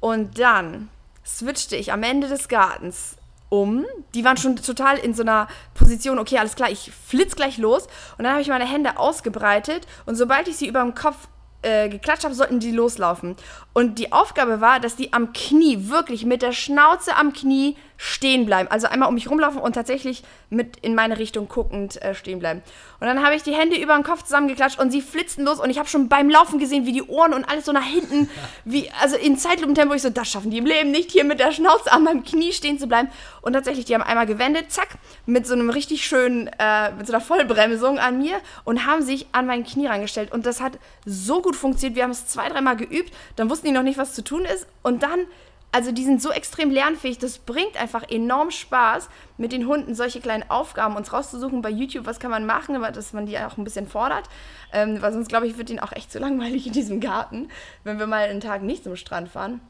Und 0.00 0.38
dann 0.38 0.88
switchte 1.24 1.76
ich 1.76 1.92
am 1.92 2.02
Ende 2.02 2.28
des 2.28 2.48
Gartens 2.48 3.16
um. 3.50 3.84
Die 4.14 4.24
waren 4.24 4.36
schon 4.36 4.56
total 4.56 4.96
in 4.98 5.14
so 5.14 5.22
einer 5.22 5.48
Position, 5.74 6.18
okay, 6.18 6.38
alles 6.38 6.56
klar, 6.56 6.70
ich 6.70 6.90
flitz 7.06 7.36
gleich 7.36 7.58
los. 7.58 7.86
Und 8.16 8.24
dann 8.24 8.32
habe 8.32 8.42
ich 8.42 8.48
meine 8.48 8.66
Hände 8.66 8.98
ausgebreitet 8.98 9.86
und 10.06 10.16
sobald 10.16 10.48
ich 10.48 10.56
sie 10.56 10.66
über 10.66 10.80
dem 10.80 10.94
Kopf 10.94 11.28
äh, 11.62 11.90
geklatscht 11.90 12.24
habe, 12.24 12.34
sollten 12.34 12.60
die 12.60 12.70
loslaufen. 12.70 13.36
Und 13.74 13.98
die 13.98 14.12
Aufgabe 14.12 14.60
war, 14.62 14.80
dass 14.80 14.96
die 14.96 15.12
am 15.12 15.32
Knie, 15.34 15.90
wirklich 15.90 16.24
mit 16.24 16.40
der 16.40 16.52
Schnauze 16.52 17.16
am 17.16 17.34
Knie 17.34 17.76
stehen 18.02 18.46
bleiben. 18.46 18.66
Also 18.70 18.86
einmal 18.86 19.10
um 19.10 19.14
mich 19.14 19.28
rumlaufen 19.28 19.60
und 19.60 19.74
tatsächlich 19.74 20.22
mit 20.48 20.78
in 20.78 20.94
meine 20.94 21.18
Richtung 21.18 21.48
guckend 21.48 22.00
äh, 22.00 22.14
stehen 22.14 22.38
bleiben. 22.38 22.62
Und 22.98 23.06
dann 23.06 23.22
habe 23.22 23.34
ich 23.34 23.42
die 23.42 23.52
Hände 23.52 23.76
über 23.76 23.94
den 23.94 24.04
Kopf 24.04 24.22
zusammengeklatscht 24.22 24.78
und 24.80 24.90
sie 24.90 25.02
flitzten 25.02 25.44
los 25.44 25.60
und 25.60 25.68
ich 25.68 25.78
habe 25.78 25.86
schon 25.86 26.08
beim 26.08 26.30
Laufen 26.30 26.58
gesehen, 26.58 26.86
wie 26.86 26.92
die 26.92 27.02
Ohren 27.02 27.34
und 27.34 27.44
alles 27.44 27.66
so 27.66 27.72
nach 27.72 27.84
hinten, 27.84 28.30
wie, 28.64 28.90
also 29.02 29.16
in 29.16 29.36
Zeitlupentempo, 29.36 29.92
ich 29.92 30.00
so, 30.00 30.08
das 30.08 30.30
schaffen 30.30 30.50
die 30.50 30.56
im 30.56 30.64
Leben 30.64 30.90
nicht, 30.90 31.10
hier 31.10 31.24
mit 31.24 31.40
der 31.40 31.52
Schnauze 31.52 31.92
an 31.92 32.02
meinem 32.02 32.24
Knie 32.24 32.54
stehen 32.54 32.78
zu 32.78 32.86
bleiben. 32.86 33.10
Und 33.42 33.52
tatsächlich, 33.52 33.84
die 33.84 33.92
haben 33.92 34.02
einmal 34.02 34.26
gewendet, 34.26 34.72
zack, 34.72 34.88
mit 35.26 35.46
so 35.46 35.52
einem 35.52 35.68
richtig 35.68 36.06
schönen, 36.06 36.48
äh, 36.58 36.92
mit 36.92 37.06
so 37.06 37.12
einer 37.12 37.20
Vollbremsung 37.20 37.98
an 37.98 38.16
mir 38.16 38.40
und 38.64 38.86
haben 38.86 39.02
sich 39.02 39.26
an 39.32 39.44
mein 39.46 39.62
Knie 39.62 39.88
reingestellt. 39.88 40.32
Und 40.32 40.46
das 40.46 40.62
hat 40.62 40.78
so 41.04 41.42
gut 41.42 41.54
funktioniert. 41.54 41.96
Wir 41.96 42.04
haben 42.04 42.12
es 42.12 42.26
zwei, 42.28 42.48
dreimal 42.48 42.76
geübt, 42.76 43.12
dann 43.36 43.50
wussten 43.50 43.66
die 43.66 43.72
noch 43.72 43.82
nicht, 43.82 43.98
was 43.98 44.14
zu 44.14 44.24
tun 44.24 44.46
ist. 44.46 44.66
Und 44.82 45.02
dann 45.02 45.26
also 45.72 45.92
die 45.92 46.04
sind 46.04 46.20
so 46.20 46.30
extrem 46.30 46.70
lernfähig, 46.70 47.18
das 47.18 47.38
bringt 47.38 47.80
einfach 47.80 48.08
enorm 48.08 48.50
Spaß, 48.50 49.08
mit 49.38 49.52
den 49.52 49.66
Hunden 49.66 49.94
solche 49.94 50.20
kleinen 50.20 50.48
Aufgaben 50.50 50.96
uns 50.96 51.12
rauszusuchen 51.12 51.62
bei 51.62 51.70
YouTube, 51.70 52.06
was 52.06 52.18
kann 52.18 52.30
man 52.30 52.44
machen, 52.44 52.74
aber 52.74 52.90
dass 52.90 53.12
man 53.12 53.26
die 53.26 53.38
auch 53.38 53.56
ein 53.56 53.64
bisschen 53.64 53.86
fordert, 53.86 54.28
ähm, 54.72 55.00
weil 55.00 55.12
sonst 55.12 55.28
glaube 55.28 55.46
ich, 55.46 55.58
wird 55.58 55.70
ihnen 55.70 55.80
auch 55.80 55.92
echt 55.92 56.10
zu 56.10 56.18
langweilig 56.18 56.66
in 56.66 56.72
diesem 56.72 57.00
Garten, 57.00 57.48
wenn 57.84 57.98
wir 57.98 58.06
mal 58.06 58.28
einen 58.28 58.40
Tag 58.40 58.62
nicht 58.62 58.84
zum 58.84 58.96
Strand 58.96 59.28
fahren. 59.28 59.60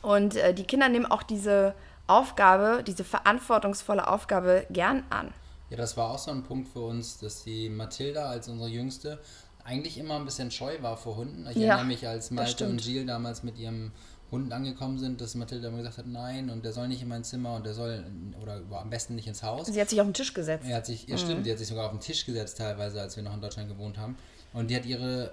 Und 0.00 0.36
äh, 0.36 0.54
die 0.54 0.64
Kinder 0.64 0.88
nehmen 0.88 1.06
auch 1.06 1.22
diese 1.22 1.74
Aufgabe, 2.06 2.82
diese 2.84 3.04
verantwortungsvolle 3.04 4.08
Aufgabe 4.08 4.66
gern 4.70 5.04
an. 5.10 5.32
Ja, 5.70 5.76
das 5.76 5.96
war 5.96 6.10
auch 6.10 6.18
so 6.18 6.30
ein 6.30 6.42
Punkt 6.42 6.68
für 6.68 6.80
uns, 6.80 7.18
dass 7.18 7.44
die 7.44 7.68
Mathilda 7.68 8.28
als 8.28 8.48
unsere 8.48 8.68
Jüngste 8.68 9.20
eigentlich 9.64 9.96
immer 9.96 10.16
ein 10.16 10.24
bisschen 10.24 10.50
scheu 10.50 10.76
war 10.82 10.96
vor 10.96 11.16
Hunden. 11.16 11.46
Ich 11.50 11.56
ja, 11.56 11.68
erinnere 11.68 11.86
mich, 11.86 12.06
als 12.06 12.30
Malte 12.30 12.68
und 12.68 12.82
Gilles 12.82 13.06
damals 13.06 13.42
mit 13.42 13.58
ihrem 13.58 13.92
Hund 14.32 14.52
angekommen 14.52 14.98
sind, 14.98 15.20
dass 15.20 15.34
Mathilda 15.34 15.68
immer 15.68 15.78
gesagt 15.78 15.98
hat, 15.98 16.06
nein, 16.06 16.48
und 16.50 16.64
der 16.64 16.72
soll 16.72 16.88
nicht 16.88 17.02
in 17.02 17.08
mein 17.08 17.22
Zimmer 17.22 17.54
und 17.54 17.66
der 17.66 17.74
soll, 17.74 18.02
oder 18.40 18.62
am 18.72 18.90
besten 18.90 19.14
nicht 19.14 19.28
ins 19.28 19.42
Haus. 19.42 19.66
Sie 19.66 19.80
hat 19.80 19.90
sich 19.90 20.00
auf 20.00 20.06
den 20.06 20.14
Tisch 20.14 20.32
gesetzt. 20.32 20.64
Er 20.66 20.76
hat 20.76 20.86
sich, 20.86 21.06
ja 21.06 21.16
mhm. 21.16 21.20
stimmt, 21.20 21.46
die 21.46 21.52
hat 21.52 21.58
sich 21.58 21.68
sogar 21.68 21.84
auf 21.84 21.92
den 21.92 22.00
Tisch 22.00 22.24
gesetzt 22.24 22.56
teilweise, 22.56 23.00
als 23.00 23.14
wir 23.14 23.22
noch 23.22 23.34
in 23.34 23.42
Deutschland 23.42 23.68
gewohnt 23.68 23.98
haben. 23.98 24.16
Und 24.54 24.70
die 24.70 24.76
hat 24.76 24.86
ihre, 24.86 25.32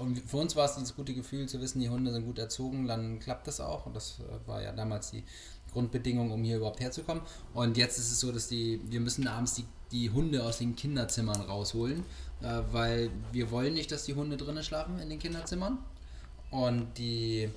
und 0.00 0.18
für 0.18 0.38
uns 0.38 0.56
war 0.56 0.66
es 0.66 0.74
dieses 0.74 0.96
gute 0.96 1.14
Gefühl 1.14 1.48
zu 1.48 1.60
wissen, 1.60 1.80
die 1.80 1.88
Hunde 1.88 2.12
sind 2.12 2.26
gut 2.26 2.38
erzogen, 2.38 2.88
dann 2.88 3.20
klappt 3.20 3.46
das 3.46 3.60
auch. 3.60 3.86
Und 3.86 3.94
das 3.94 4.16
war 4.44 4.60
ja 4.60 4.72
damals 4.72 5.12
die 5.12 5.22
Grundbedingung, 5.72 6.32
um 6.32 6.42
hier 6.42 6.56
überhaupt 6.56 6.80
herzukommen. 6.80 7.22
Und 7.54 7.76
jetzt 7.76 7.96
ist 7.98 8.10
es 8.10 8.18
so, 8.18 8.32
dass 8.32 8.48
die, 8.48 8.80
wir 8.88 9.00
müssen 9.00 9.28
abends 9.28 9.54
die, 9.54 9.64
die 9.92 10.10
Hunde 10.10 10.42
aus 10.44 10.58
den 10.58 10.74
Kinderzimmern 10.74 11.42
rausholen, 11.42 12.02
äh, 12.42 12.62
weil 12.72 13.10
wir 13.30 13.52
wollen 13.52 13.74
nicht, 13.74 13.92
dass 13.92 14.04
die 14.04 14.14
Hunde 14.14 14.36
drinnen 14.36 14.64
schlafen 14.64 14.98
in 14.98 15.10
den 15.10 15.20
Kinderzimmern. 15.20 15.78
Und 16.50 16.98
die 16.98 17.50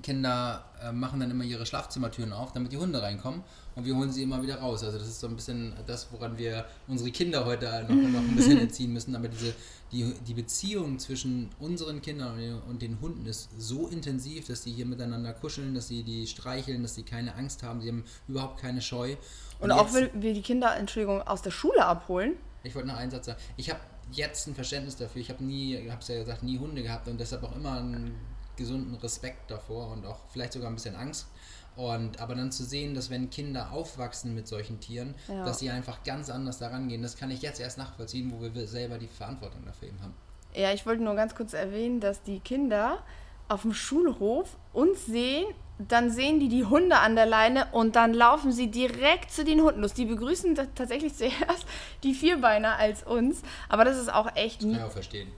Kinder 0.00 0.64
äh, 0.82 0.92
machen 0.92 1.20
dann 1.20 1.30
immer 1.30 1.44
ihre 1.44 1.66
Schlafzimmertüren 1.66 2.32
auf, 2.32 2.52
damit 2.52 2.72
die 2.72 2.78
Hunde 2.78 3.02
reinkommen 3.02 3.42
und 3.74 3.84
wir 3.84 3.94
holen 3.94 4.10
sie 4.10 4.22
immer 4.22 4.42
wieder 4.42 4.56
raus. 4.56 4.82
Also 4.82 4.98
das 4.98 5.06
ist 5.06 5.20
so 5.20 5.26
ein 5.26 5.36
bisschen 5.36 5.74
das, 5.86 6.08
woran 6.12 6.38
wir 6.38 6.64
unsere 6.88 7.10
Kinder 7.10 7.44
heute 7.44 7.66
noch, 7.88 7.94
noch 7.94 8.20
ein 8.20 8.34
bisschen 8.36 8.58
erziehen 8.58 8.92
müssen. 8.92 9.14
Aber 9.14 9.28
diese, 9.28 9.54
die, 9.90 10.14
die 10.26 10.34
Beziehung 10.34 10.98
zwischen 10.98 11.50
unseren 11.58 12.00
Kindern 12.00 12.32
und 12.32 12.40
den, 12.40 12.60
und 12.62 12.82
den 12.82 13.00
Hunden 13.00 13.26
ist 13.26 13.50
so 13.58 13.88
intensiv, 13.88 14.46
dass 14.46 14.62
die 14.62 14.72
hier 14.72 14.86
miteinander 14.86 15.34
kuscheln, 15.34 15.74
dass 15.74 15.88
sie 15.88 16.02
die 16.02 16.26
streicheln, 16.26 16.82
dass 16.82 16.94
sie 16.94 17.02
keine 17.02 17.34
Angst 17.34 17.62
haben, 17.62 17.80
sie 17.80 17.88
haben 17.88 18.04
überhaupt 18.28 18.60
keine 18.60 18.80
Scheu. 18.80 19.16
Und, 19.60 19.70
und 19.70 19.72
auch 19.72 19.92
wenn 19.92 20.22
wir 20.22 20.32
die 20.32 20.42
Kinder, 20.42 20.74
Entschuldigung, 20.76 21.22
aus 21.22 21.42
der 21.42 21.50
Schule 21.50 21.84
abholen. 21.84 22.34
Ich 22.62 22.74
wollte 22.74 22.88
noch 22.88 22.96
einen 22.96 23.10
Satz 23.10 23.26
sagen. 23.26 23.38
Ich 23.56 23.70
habe 23.70 23.80
jetzt 24.10 24.46
ein 24.46 24.54
Verständnis 24.54 24.96
dafür. 24.96 25.20
Ich 25.20 25.30
habe 25.30 25.42
nie, 25.44 25.76
ich 25.76 25.90
habe 25.90 26.00
es 26.00 26.08
ja 26.08 26.18
gesagt, 26.18 26.42
nie 26.42 26.58
Hunde 26.58 26.82
gehabt 26.82 27.08
und 27.08 27.18
deshalb 27.18 27.42
auch 27.44 27.54
immer 27.56 27.80
ein 27.80 28.14
gesunden 28.56 28.94
Respekt 28.96 29.50
davor 29.50 29.90
und 29.90 30.06
auch 30.06 30.18
vielleicht 30.30 30.52
sogar 30.52 30.70
ein 30.70 30.74
bisschen 30.74 30.96
Angst. 30.96 31.26
Und 31.74 32.20
aber 32.20 32.34
dann 32.34 32.52
zu 32.52 32.64
sehen, 32.64 32.94
dass 32.94 33.08
wenn 33.08 33.30
Kinder 33.30 33.72
aufwachsen 33.72 34.34
mit 34.34 34.46
solchen 34.46 34.78
Tieren, 34.80 35.14
ja. 35.28 35.44
dass 35.44 35.58
sie 35.58 35.70
einfach 35.70 36.02
ganz 36.04 36.28
anders 36.28 36.58
daran 36.58 36.88
gehen, 36.88 37.02
das 37.02 37.16
kann 37.16 37.30
ich 37.30 37.40
jetzt 37.40 37.60
erst 37.60 37.78
nachvollziehen, 37.78 38.30
wo 38.30 38.42
wir 38.42 38.68
selber 38.68 38.98
die 38.98 39.06
Verantwortung 39.06 39.64
dafür 39.64 39.88
eben 39.88 40.00
haben. 40.02 40.14
Ja, 40.54 40.72
ich 40.72 40.84
wollte 40.84 41.02
nur 41.02 41.14
ganz 41.14 41.34
kurz 41.34 41.54
erwähnen, 41.54 42.00
dass 42.00 42.22
die 42.22 42.40
Kinder 42.40 43.02
auf 43.48 43.62
dem 43.62 43.72
Schulhof 43.72 44.56
uns 44.72 45.06
sehen, 45.06 45.46
dann 45.78 46.10
sehen 46.10 46.40
die 46.40 46.48
die 46.48 46.64
Hunde 46.64 46.98
an 46.98 47.16
der 47.16 47.26
Leine 47.26 47.66
und 47.72 47.96
dann 47.96 48.12
laufen 48.12 48.52
sie 48.52 48.70
direkt 48.70 49.30
zu 49.30 49.44
den 49.44 49.62
Hunden 49.62 49.80
los. 49.80 49.94
Die 49.94 50.04
begrüßen 50.04 50.54
tatsächlich 50.74 51.14
zuerst 51.16 51.66
die 52.02 52.14
Vierbeiner 52.14 52.76
als 52.76 53.02
uns, 53.02 53.42
aber 53.68 53.84
das 53.84 53.98
ist 53.98 54.12
auch 54.12 54.36
echt 54.36 54.62
nie. 54.62 54.72
Kann 54.72 54.80
ich 54.80 54.86
auch 54.86 54.92
verstehen. 54.92 55.32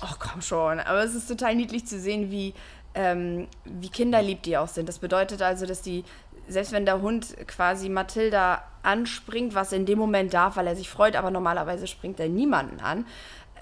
Ach 0.00 0.18
komm 0.18 0.42
schon, 0.42 0.80
aber 0.80 1.02
es 1.02 1.14
ist 1.14 1.28
total 1.28 1.56
niedlich 1.56 1.86
zu 1.86 1.98
sehen, 1.98 2.30
wie, 2.30 2.54
ähm, 2.94 3.48
wie 3.64 3.88
kinderlieb 3.88 4.42
die 4.42 4.56
auch 4.56 4.68
sind. 4.68 4.88
Das 4.88 5.00
bedeutet 5.00 5.42
also, 5.42 5.66
dass 5.66 5.82
die, 5.82 6.04
selbst 6.46 6.72
wenn 6.72 6.84
der 6.84 7.02
Hund 7.02 7.36
quasi 7.48 7.88
Mathilda 7.88 8.62
anspringt, 8.82 9.54
was 9.54 9.72
in 9.72 9.86
dem 9.86 9.98
Moment 9.98 10.32
darf, 10.32 10.56
weil 10.56 10.66
er 10.66 10.76
sich 10.76 10.88
freut, 10.88 11.16
aber 11.16 11.30
normalerweise 11.30 11.86
springt 11.86 12.20
er 12.20 12.28
niemanden 12.28 12.80
an. 12.80 13.06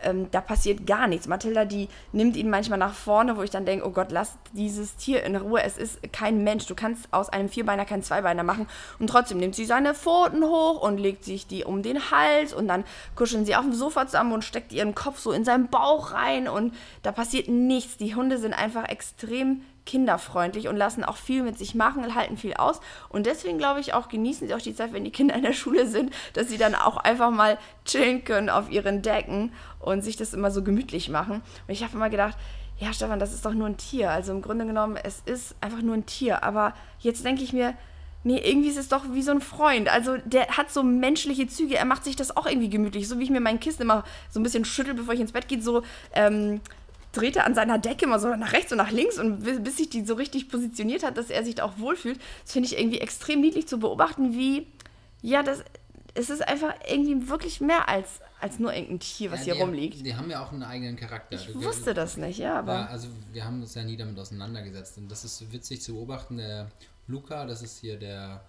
Ähm, 0.02 0.28
da 0.30 0.40
passiert 0.40 0.86
gar 0.86 1.06
nichts. 1.06 1.26
Mathilda, 1.26 1.64
die 1.64 1.88
nimmt 2.12 2.36
ihn 2.36 2.50
manchmal 2.50 2.78
nach 2.78 2.94
vorne, 2.94 3.36
wo 3.36 3.42
ich 3.42 3.50
dann 3.50 3.66
denke, 3.66 3.86
oh 3.86 3.90
Gott, 3.90 4.10
lass 4.10 4.36
dieses 4.52 4.96
Tier 4.96 5.22
in 5.24 5.36
Ruhe. 5.36 5.62
Es 5.62 5.78
ist 5.78 6.12
kein 6.12 6.44
Mensch. 6.44 6.66
Du 6.66 6.74
kannst 6.74 7.12
aus 7.12 7.28
einem 7.28 7.48
Vierbeiner 7.48 7.84
keinen 7.84 8.02
Zweibeiner 8.02 8.42
machen. 8.42 8.68
Und 8.98 9.08
trotzdem 9.08 9.38
nimmt 9.38 9.54
sie 9.54 9.64
seine 9.64 9.94
Pfoten 9.94 10.44
hoch 10.44 10.80
und 10.82 10.98
legt 10.98 11.24
sich 11.24 11.46
die 11.46 11.64
um 11.64 11.82
den 11.82 12.10
Hals 12.10 12.52
und 12.52 12.68
dann 12.68 12.84
kuscheln 13.14 13.44
sie 13.44 13.56
auf 13.56 13.64
dem 13.64 13.74
Sofa 13.74 14.06
zusammen 14.06 14.32
und 14.32 14.44
steckt 14.44 14.72
ihren 14.72 14.94
Kopf 14.94 15.18
so 15.18 15.32
in 15.32 15.44
seinen 15.44 15.68
Bauch 15.68 16.12
rein 16.12 16.48
und 16.48 16.74
da 17.02 17.12
passiert 17.12 17.48
nichts. 17.48 17.96
Die 17.96 18.14
Hunde 18.14 18.38
sind 18.38 18.54
einfach 18.54 18.88
extrem 18.88 19.62
kinderfreundlich 19.86 20.68
und 20.68 20.76
lassen 20.76 21.04
auch 21.04 21.16
viel 21.16 21.42
mit 21.42 21.56
sich 21.56 21.74
machen, 21.74 22.14
halten 22.14 22.36
viel 22.36 22.54
aus. 22.54 22.80
Und 23.08 23.26
deswegen 23.26 23.56
glaube 23.56 23.80
ich 23.80 23.94
auch, 23.94 24.08
genießen 24.08 24.46
sie 24.46 24.54
auch 24.54 24.60
die 24.60 24.74
Zeit, 24.74 24.92
wenn 24.92 25.04
die 25.04 25.10
Kinder 25.10 25.34
in 25.34 25.42
der 25.42 25.52
Schule 25.54 25.86
sind, 25.86 26.12
dass 26.34 26.48
sie 26.48 26.58
dann 26.58 26.74
auch 26.74 26.98
einfach 26.98 27.30
mal 27.30 27.58
chillen 27.84 28.24
können 28.24 28.50
auf 28.50 28.70
ihren 28.70 29.02
Decken 29.02 29.52
und 29.80 30.02
sich 30.02 30.16
das 30.16 30.34
immer 30.34 30.50
so 30.50 30.62
gemütlich 30.62 31.08
machen. 31.08 31.36
Und 31.66 31.72
ich 31.72 31.82
habe 31.82 31.94
immer 31.94 32.10
gedacht, 32.10 32.36
ja, 32.78 32.92
Stefan, 32.92 33.18
das 33.18 33.32
ist 33.32 33.46
doch 33.46 33.54
nur 33.54 33.66
ein 33.66 33.78
Tier. 33.78 34.10
Also 34.10 34.32
im 34.32 34.42
Grunde 34.42 34.66
genommen, 34.66 34.98
es 35.02 35.22
ist 35.24 35.56
einfach 35.60 35.80
nur 35.80 35.94
ein 35.94 36.04
Tier. 36.04 36.42
Aber 36.42 36.74
jetzt 36.98 37.24
denke 37.24 37.42
ich 37.42 37.54
mir, 37.54 37.74
nee, 38.22 38.38
irgendwie 38.38 38.68
ist 38.68 38.76
es 38.76 38.88
doch 38.88 39.04
wie 39.12 39.22
so 39.22 39.30
ein 39.30 39.40
Freund. 39.40 39.88
Also 39.88 40.18
der 40.24 40.48
hat 40.48 40.70
so 40.70 40.82
menschliche 40.82 41.46
Züge. 41.46 41.76
Er 41.76 41.86
macht 41.86 42.04
sich 42.04 42.16
das 42.16 42.36
auch 42.36 42.46
irgendwie 42.46 42.68
gemütlich. 42.68 43.08
So 43.08 43.18
wie 43.18 43.24
ich 43.24 43.30
mir 43.30 43.40
mein 43.40 43.60
Kissen 43.60 43.82
immer 43.82 44.04
so 44.28 44.40
ein 44.40 44.42
bisschen 44.42 44.66
schüttel, 44.66 44.94
bevor 44.94 45.14
ich 45.14 45.20
ins 45.20 45.32
Bett 45.32 45.48
gehe. 45.48 45.62
So, 45.62 45.82
ähm, 46.12 46.60
dreht 47.16 47.36
er 47.36 47.46
an 47.46 47.54
seiner 47.54 47.78
Decke 47.78 48.04
immer 48.04 48.18
so 48.18 48.34
nach 48.36 48.52
rechts 48.52 48.70
und 48.72 48.78
nach 48.78 48.90
links 48.90 49.18
und 49.18 49.42
bis 49.64 49.76
sich 49.76 49.88
die 49.90 50.04
so 50.04 50.14
richtig 50.14 50.48
positioniert 50.48 51.02
hat, 51.02 51.16
dass 51.16 51.30
er 51.30 51.44
sich 51.44 51.56
da 51.56 51.64
auch 51.64 51.78
wohlfühlt. 51.78 52.20
Das 52.44 52.52
finde 52.52 52.68
ich 52.68 52.78
irgendwie 52.78 53.00
extrem 53.00 53.40
niedlich 53.40 53.66
zu 53.66 53.78
beobachten, 53.78 54.32
wie, 54.34 54.66
ja, 55.22 55.42
das, 55.42 55.64
es 56.14 56.30
ist 56.30 56.46
einfach 56.46 56.74
irgendwie 56.88 57.28
wirklich 57.28 57.60
mehr 57.60 57.88
als, 57.88 58.20
als 58.40 58.58
nur 58.58 58.72
irgendein 58.72 59.00
Tier, 59.00 59.30
was 59.32 59.40
Ja, 59.40 59.44
hier 59.46 59.54
die, 59.54 59.60
rumliegt. 59.60 60.06
Die 60.06 60.14
haben 60.14 60.30
ja 60.30 60.42
auch 60.44 60.52
einen 60.52 60.62
eigenen 60.62 60.96
Charakter. 60.96 61.36
Ich 61.36 61.46
Du- 61.46 61.62
wusste 61.64 61.94
das 61.94 62.16
nicht, 62.16 62.38
ja, 62.38 62.58
aber. 62.58 62.72
Ja, 62.74 62.86
also 62.86 63.08
wir 63.32 63.44
haben 63.44 63.60
uns 63.62 63.74
ja 63.74 63.82
nie 63.82 63.96
damit 63.96 64.18
auseinandergesetzt. 64.18 64.98
Und 64.98 65.10
das 65.10 65.24
ist 65.24 65.52
witzig 65.52 65.82
zu 65.82 65.94
beobachten. 65.94 66.36
Der 66.38 66.70
Luca, 67.08 67.44
das 67.46 67.62
ist 67.62 67.78
hier 67.78 67.98
der, 67.98 68.42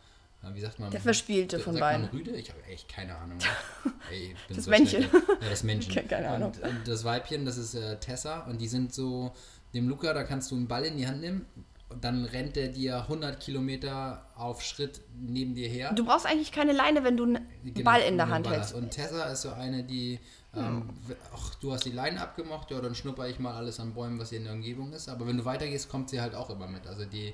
wie 0.53 0.61
sagt 0.61 0.79
man? 0.79 0.91
Der 0.91 1.01
Verspielte 1.01 1.59
von 1.59 1.77
beiden. 1.79 2.05
Rüde? 2.05 2.31
Ich 2.31 2.49
habe 2.49 2.63
echt 2.65 2.87
keine 2.87 3.15
Ahnung. 3.17 3.37
Ey, 4.11 4.35
Das 4.49 4.65
so 4.65 4.69
Männchen. 4.71 5.01
Ja, 5.03 5.49
das 5.49 5.63
Männchen. 5.63 5.93
Ke- 5.93 6.03
keine 6.03 6.29
Ahnung. 6.29 6.51
Und, 6.51 6.63
und 6.63 6.87
das 6.87 7.03
Weibchen, 7.03 7.45
das 7.45 7.57
ist 7.57 7.75
äh, 7.75 7.97
Tessa. 7.99 8.41
Und 8.41 8.59
die 8.61 8.67
sind 8.67 8.93
so, 8.93 9.33
dem 9.73 9.89
Luca, 9.89 10.13
da 10.13 10.23
kannst 10.23 10.51
du 10.51 10.55
einen 10.55 10.67
Ball 10.67 10.85
in 10.85 10.97
die 10.97 11.07
Hand 11.07 11.19
nehmen. 11.21 11.45
Und 11.89 12.03
dann 12.03 12.25
rennt 12.25 12.55
der 12.57 12.67
dir 12.67 12.97
100 13.03 13.39
Kilometer 13.39 14.25
auf 14.35 14.61
Schritt 14.61 14.99
neben 15.17 15.55
dir 15.55 15.69
her. 15.69 15.93
Du 15.93 16.03
brauchst 16.05 16.25
eigentlich 16.25 16.51
keine 16.51 16.73
Leine, 16.73 17.03
wenn 17.05 17.15
du 17.17 17.23
einen 17.23 17.47
Genau, 17.63 17.83
Ball 17.89 18.01
in 18.01 18.17
der 18.17 18.27
Hand 18.29 18.43
Ball 18.45 18.55
hältst. 18.55 18.73
Und 18.73 18.91
Tessa 18.91 19.23
ist 19.25 19.43
so 19.43 19.51
eine, 19.51 19.83
die, 19.85 20.19
ähm, 20.53 20.89
w- 21.07 21.15
ach, 21.33 21.55
du 21.55 21.71
hast 21.71 21.85
die 21.85 21.91
Leine 21.91 22.19
abgemacht, 22.21 22.71
ja, 22.71 22.81
dann 22.81 22.93
schnupper 22.93 23.29
ich 23.29 23.39
mal 23.39 23.53
alles 23.55 23.79
an 23.79 23.93
Bäumen, 23.93 24.19
was 24.19 24.29
hier 24.29 24.39
in 24.39 24.43
der 24.43 24.53
Umgebung 24.53 24.91
ist. 24.91 25.07
Aber 25.07 25.25
wenn 25.27 25.37
du 25.37 25.45
weitergehst, 25.45 25.87
kommt 25.87 26.09
sie 26.09 26.19
halt 26.19 26.35
auch 26.35 26.49
immer 26.49 26.67
mit. 26.67 26.85
Also 26.87 27.05
die, 27.05 27.33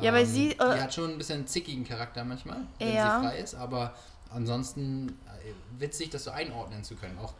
Ja, 0.00 0.14
ähm, 0.16 0.26
sie, 0.26 0.48
die 0.50 0.58
äh, 0.58 0.80
hat 0.80 0.92
schon 0.94 1.10
ein 1.12 1.18
bisschen 1.18 1.46
zickigen 1.46 1.84
Charakter 1.84 2.24
manchmal, 2.24 2.62
wenn 2.78 2.94
Ja. 2.94 3.20
sie 3.20 3.26
frei 3.28 3.38
ist. 3.38 3.54
Aber 3.54 3.94
ansonsten 4.30 5.08
äh, 5.26 5.80
witzig, 5.80 6.10
das 6.10 6.24
so 6.24 6.30
einordnen 6.30 6.82
zu 6.84 6.96
können. 6.96 7.18
Auch 7.18 7.34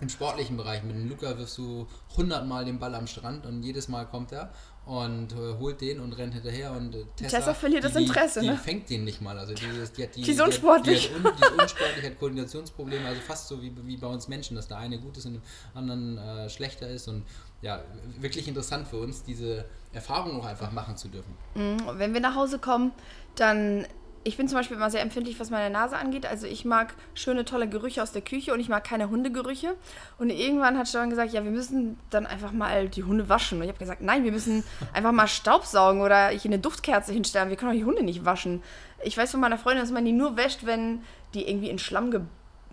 im 0.00 0.08
sportlichen 0.08 0.56
Bereich. 0.56 0.82
Mit 0.84 0.94
dem 0.94 1.08
Luca 1.08 1.36
wirfst 1.38 1.58
du 1.58 1.86
100 2.12 2.46
Mal 2.46 2.64
den 2.64 2.78
Ball 2.78 2.94
am 2.94 3.06
Strand 3.08 3.46
und 3.46 3.62
jedes 3.64 3.88
Mal 3.88 4.06
kommt 4.06 4.30
er 4.32 4.50
und 4.86 5.32
äh, 5.32 5.58
holt 5.58 5.80
den 5.80 5.98
und 6.00 6.12
rennt 6.12 6.34
hinterher 6.34 6.70
und 6.72 6.94
äh, 6.94 7.04
Tessa, 7.16 7.38
Tessa 7.38 7.54
verliert 7.54 7.82
das 7.84 7.92
die, 7.94 8.04
Interesse, 8.04 8.40
die, 8.40 8.46
die 8.46 8.52
ne? 8.52 8.58
fängt 8.58 8.88
den 8.88 9.04
nicht 9.04 9.20
mal. 9.20 9.36
Also 9.38 9.54
die, 9.54 9.66
ist- 9.66 9.98
die 9.98 10.04
hat 10.04 10.14
die, 10.14 10.22
Die 10.22 10.30
ist 10.30 10.36
die 10.36 10.40
hat- 10.40 10.48
unsportlich. 10.48 11.08
Die, 11.08 11.14
hat 11.14 11.24
un, 11.24 11.32
die 11.36 11.42
ist 11.44 11.60
unsportlich, 11.62 12.04
hat 12.06 12.18
Koordinationsprobleme, 12.18 13.06
also 13.08 13.20
fast 13.22 13.48
so 13.48 13.60
wie, 13.60 13.72
wie 13.86 13.96
bei 13.96 14.06
uns 14.06 14.28
Menschen, 14.28 14.54
dass 14.54 14.68
der 14.68 14.78
eine 14.78 14.98
gut 15.00 15.16
ist 15.16 15.26
und 15.26 15.34
der 15.34 15.42
anderen 15.74 16.16
äh, 16.16 16.48
schlechter 16.48 16.88
ist 16.88 17.08
und 17.08 17.24
ja, 17.60 17.82
wirklich 18.20 18.48
interessant 18.48 18.86
für 18.86 18.98
uns, 18.98 19.22
diese 19.24 19.64
Erfahrung 19.92 20.40
auch 20.40 20.46
einfach 20.46 20.70
machen 20.70 20.96
zu 20.96 21.08
dürfen. 21.08 21.36
Und 21.54 21.98
wenn 21.98 22.14
wir 22.14 22.20
nach 22.20 22.34
Hause 22.34 22.58
kommen, 22.58 22.92
dann. 23.36 23.86
Ich 24.24 24.36
bin 24.36 24.46
zum 24.46 24.58
Beispiel 24.58 24.76
immer 24.76 24.90
sehr 24.90 25.00
empfindlich, 25.00 25.40
was 25.40 25.48
meine 25.48 25.72
Nase 25.72 25.96
angeht. 25.96 26.26
Also 26.26 26.46
ich 26.46 26.66
mag 26.66 26.94
schöne, 27.14 27.46
tolle 27.46 27.66
Gerüche 27.66 28.02
aus 28.02 28.12
der 28.12 28.20
Küche 28.20 28.52
und 28.52 28.60
ich 28.60 28.68
mag 28.68 28.84
keine 28.84 29.08
Hundegerüche. 29.08 29.74
Und 30.18 30.28
irgendwann 30.28 30.76
hat 30.76 30.86
Stefan 30.88 31.08
gesagt, 31.08 31.32
ja, 31.32 31.44
wir 31.44 31.50
müssen 31.50 31.96
dann 32.10 32.26
einfach 32.26 32.52
mal 32.52 32.88
die 32.90 33.04
Hunde 33.04 33.30
waschen. 33.30 33.58
Und 33.58 33.64
ich 33.64 33.70
habe 33.70 33.78
gesagt, 33.78 34.02
nein, 34.02 34.24
wir 34.24 34.32
müssen 34.32 34.64
einfach 34.92 35.12
mal 35.12 35.28
Staubsaugen 35.28 36.02
oder 36.02 36.28
hier 36.28 36.50
eine 36.50 36.58
Duftkerze 36.58 37.12
hinstellen. 37.12 37.48
Wir 37.48 37.56
können 37.56 37.70
doch 37.70 37.78
die 37.78 37.86
Hunde 37.86 38.02
nicht 38.02 38.26
waschen. 38.26 38.62
Ich 39.02 39.16
weiß 39.16 39.30
von 39.30 39.40
meiner 39.40 39.56
Freundin, 39.56 39.82
dass 39.82 39.92
man 39.92 40.04
die 40.04 40.12
nur 40.12 40.36
wäscht, 40.36 40.66
wenn 40.66 41.00
die 41.32 41.48
irgendwie 41.48 41.70
in 41.70 41.78
Schlamm 41.78 42.10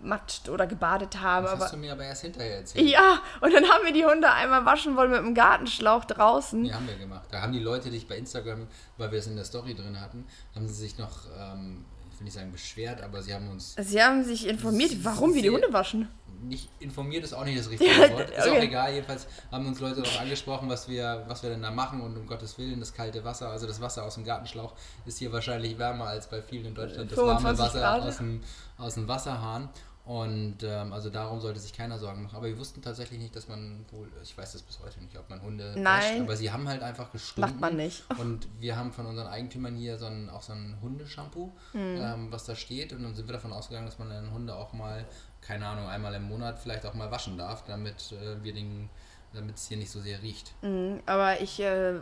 gematscht 0.00 0.48
oder 0.48 0.66
gebadet 0.66 1.20
haben. 1.20 1.44
Das 1.44 1.52
Aber 1.54 1.64
hast 1.64 1.72
du 1.74 1.78
mir 1.78 1.92
aber 1.92 2.04
erst 2.04 2.22
hinterher 2.22 2.58
erzählt. 2.58 2.88
ja, 2.88 3.18
und 3.40 3.52
dann 3.52 3.64
haben 3.64 3.84
wir 3.84 3.92
die 3.92 4.04
Hunde 4.04 4.30
einmal 4.30 4.64
waschen 4.64 4.96
wollen 4.96 5.10
mit 5.10 5.20
einem 5.20 5.34
Gartenschlauch 5.34 6.04
draußen. 6.04 6.64
Ja, 6.64 6.74
haben 6.74 6.86
wir 6.88 6.96
gemacht. 6.96 7.26
Da 7.30 7.42
haben 7.42 7.52
die 7.52 7.60
Leute 7.60 7.90
dich 7.90 8.06
bei 8.06 8.16
Instagram, 8.16 8.66
weil 8.98 9.10
wir 9.10 9.18
es 9.18 9.26
in 9.26 9.36
der 9.36 9.44
Story 9.44 9.74
drin 9.74 10.00
hatten, 10.00 10.26
haben 10.54 10.68
sie 10.68 10.74
sich 10.74 10.98
noch, 10.98 11.24
ähm, 11.38 11.84
ich 12.12 12.18
will 12.20 12.24
nicht 12.24 12.34
sagen 12.34 12.52
beschwert, 12.52 13.02
aber 13.02 13.22
sie 13.22 13.34
haben 13.34 13.50
uns 13.50 13.74
Sie 13.78 14.02
haben 14.02 14.24
sich 14.24 14.46
informiert, 14.46 14.92
warum 15.02 15.34
wir 15.34 15.42
die 15.42 15.50
Hunde 15.50 15.72
waschen. 15.72 16.08
Nicht 16.42 16.68
informiert 16.80 17.24
ist 17.24 17.32
auch 17.32 17.44
nicht 17.44 17.58
das 17.58 17.70
richtige 17.70 17.90
Ja, 17.90 18.12
Wort. 18.12 18.30
Ist 18.30 18.46
auch 18.48 18.52
okay. 18.52 18.64
egal. 18.64 18.92
Jedenfalls 18.92 19.26
haben 19.50 19.66
uns 19.66 19.80
Leute 19.80 20.02
darauf 20.02 20.20
angesprochen, 20.20 20.68
was 20.68 20.88
wir, 20.88 21.24
was 21.28 21.42
wir 21.42 21.50
denn 21.50 21.62
da 21.62 21.70
machen 21.70 22.00
und 22.00 22.16
um 22.16 22.26
Gottes 22.26 22.58
Willen 22.58 22.80
das 22.80 22.92
kalte 22.94 23.24
Wasser, 23.24 23.50
also 23.50 23.66
das 23.66 23.80
Wasser 23.80 24.04
aus 24.04 24.14
dem 24.14 24.24
Gartenschlauch 24.24 24.72
ist 25.04 25.18
hier 25.18 25.32
wahrscheinlich 25.32 25.78
wärmer 25.78 26.06
als 26.06 26.28
bei 26.28 26.42
vielen 26.42 26.66
in 26.66 26.74
Deutschland 26.74 27.10
das 27.10 27.18
warme 27.18 27.40
25 27.40 27.80
Wasser 27.82 28.02
aus 28.04 28.16
dem, 28.18 28.40
aus 28.78 28.94
dem 28.94 29.08
Wasserhahn. 29.08 29.68
Und 30.06 30.58
ähm, 30.62 30.92
also 30.92 31.10
darum 31.10 31.40
sollte 31.40 31.58
sich 31.58 31.72
keiner 31.72 31.98
Sorgen 31.98 32.22
machen. 32.22 32.36
Aber 32.36 32.46
wir 32.46 32.56
wussten 32.58 32.80
tatsächlich 32.80 33.18
nicht, 33.18 33.34
dass 33.34 33.48
man 33.48 33.84
wohl, 33.90 34.06
ich 34.22 34.38
weiß 34.38 34.52
das 34.52 34.62
bis 34.62 34.78
heute 34.78 35.00
nicht, 35.02 35.18
ob 35.18 35.28
man 35.28 35.42
Hunde 35.42 35.74
Nein. 35.76 36.00
wäscht, 36.00 36.20
aber 36.20 36.36
sie 36.36 36.52
haben 36.52 36.68
halt 36.68 36.80
einfach 36.80 37.10
gestunken. 37.10 37.50
Macht 37.50 37.60
man 37.60 37.76
nicht. 37.76 38.04
Und 38.16 38.46
wir 38.60 38.76
haben 38.76 38.92
von 38.92 39.06
unseren 39.06 39.26
Eigentümern 39.26 39.74
hier 39.74 39.98
so 39.98 40.06
ein, 40.06 40.30
auch 40.30 40.42
so 40.42 40.52
ein 40.52 40.78
Hundeshampoo, 40.80 41.50
Hm. 41.72 41.96
ähm, 42.00 42.26
was 42.30 42.44
da 42.44 42.54
steht. 42.54 42.92
Und 42.92 43.02
dann 43.02 43.16
sind 43.16 43.26
wir 43.26 43.32
davon 43.32 43.52
ausgegangen, 43.52 43.86
dass 43.86 43.98
man 43.98 44.08
den 44.10 44.30
Hunde 44.32 44.54
auch 44.54 44.72
mal, 44.72 45.04
keine 45.40 45.66
Ahnung, 45.66 45.88
einmal 45.88 46.14
im 46.14 46.28
Monat 46.28 46.60
vielleicht 46.60 46.86
auch 46.86 46.94
mal 46.94 47.10
waschen 47.10 47.36
darf, 47.36 47.64
damit 47.64 48.12
äh, 48.12 48.42
wir 48.44 48.54
den, 48.54 48.88
damit 49.32 49.56
es 49.56 49.66
hier 49.66 49.76
nicht 49.76 49.90
so 49.90 50.00
sehr 50.00 50.22
riecht. 50.22 50.54
Mhm, 50.62 51.00
Aber 51.06 51.40
ich 51.40 51.58
äh, 51.58 51.94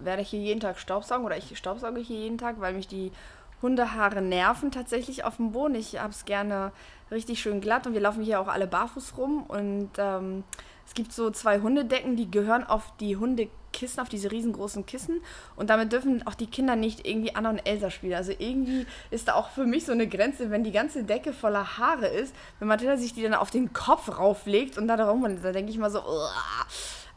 werde 0.00 0.22
hier 0.22 0.40
jeden 0.40 0.60
Tag 0.60 0.78
Staubsaugen 0.78 1.26
oder 1.26 1.36
ich 1.36 1.58
staubsauge 1.58 2.00
hier 2.00 2.18
jeden 2.18 2.38
Tag, 2.38 2.60
weil 2.60 2.72
mich 2.72 2.88
die 2.88 3.12
Hundehaare 3.62 4.20
nerven 4.20 4.70
tatsächlich 4.70 5.24
auf 5.24 5.36
dem 5.36 5.52
Boden. 5.52 5.74
Ich 5.74 5.98
habe 5.98 6.10
es 6.10 6.24
gerne 6.24 6.72
richtig 7.10 7.40
schön 7.40 7.60
glatt 7.60 7.86
und 7.86 7.94
wir 7.94 8.00
laufen 8.00 8.22
hier 8.22 8.40
auch 8.40 8.48
alle 8.48 8.66
barfuß 8.66 9.16
rum. 9.16 9.44
Und 9.44 9.90
ähm, 9.98 10.44
es 10.86 10.94
gibt 10.94 11.12
so 11.12 11.30
zwei 11.30 11.60
Hundedecken, 11.60 12.16
die 12.16 12.30
gehören 12.30 12.64
auf 12.64 12.92
die 12.98 13.16
Hundekissen, 13.16 14.00
auf 14.00 14.08
diese 14.08 14.30
riesengroßen 14.30 14.84
Kissen. 14.84 15.20
Und 15.56 15.70
damit 15.70 15.92
dürfen 15.92 16.26
auch 16.26 16.34
die 16.34 16.48
Kinder 16.48 16.76
nicht 16.76 17.06
irgendwie 17.06 17.34
Anna 17.34 17.50
und 17.50 17.66
Elsa 17.66 17.90
spielen. 17.90 18.14
Also 18.14 18.32
irgendwie 18.36 18.86
ist 19.10 19.28
da 19.28 19.34
auch 19.34 19.50
für 19.50 19.64
mich 19.64 19.86
so 19.86 19.92
eine 19.92 20.08
Grenze, 20.08 20.50
wenn 20.50 20.64
die 20.64 20.72
ganze 20.72 21.04
Decke 21.04 21.32
voller 21.32 21.78
Haare 21.78 22.08
ist, 22.08 22.34
wenn 22.58 22.68
Matilda 22.68 22.96
sich 22.96 23.14
die 23.14 23.22
dann 23.22 23.34
auf 23.34 23.50
den 23.50 23.72
Kopf 23.72 24.18
rauflegt 24.18 24.76
und 24.76 24.88
da 24.88 24.96
darum, 24.96 25.22
und 25.22 25.44
da 25.44 25.52
denke 25.52 25.70
ich 25.70 25.78
mal 25.78 25.90
so, 25.90 26.00
"Uah." 26.00 26.66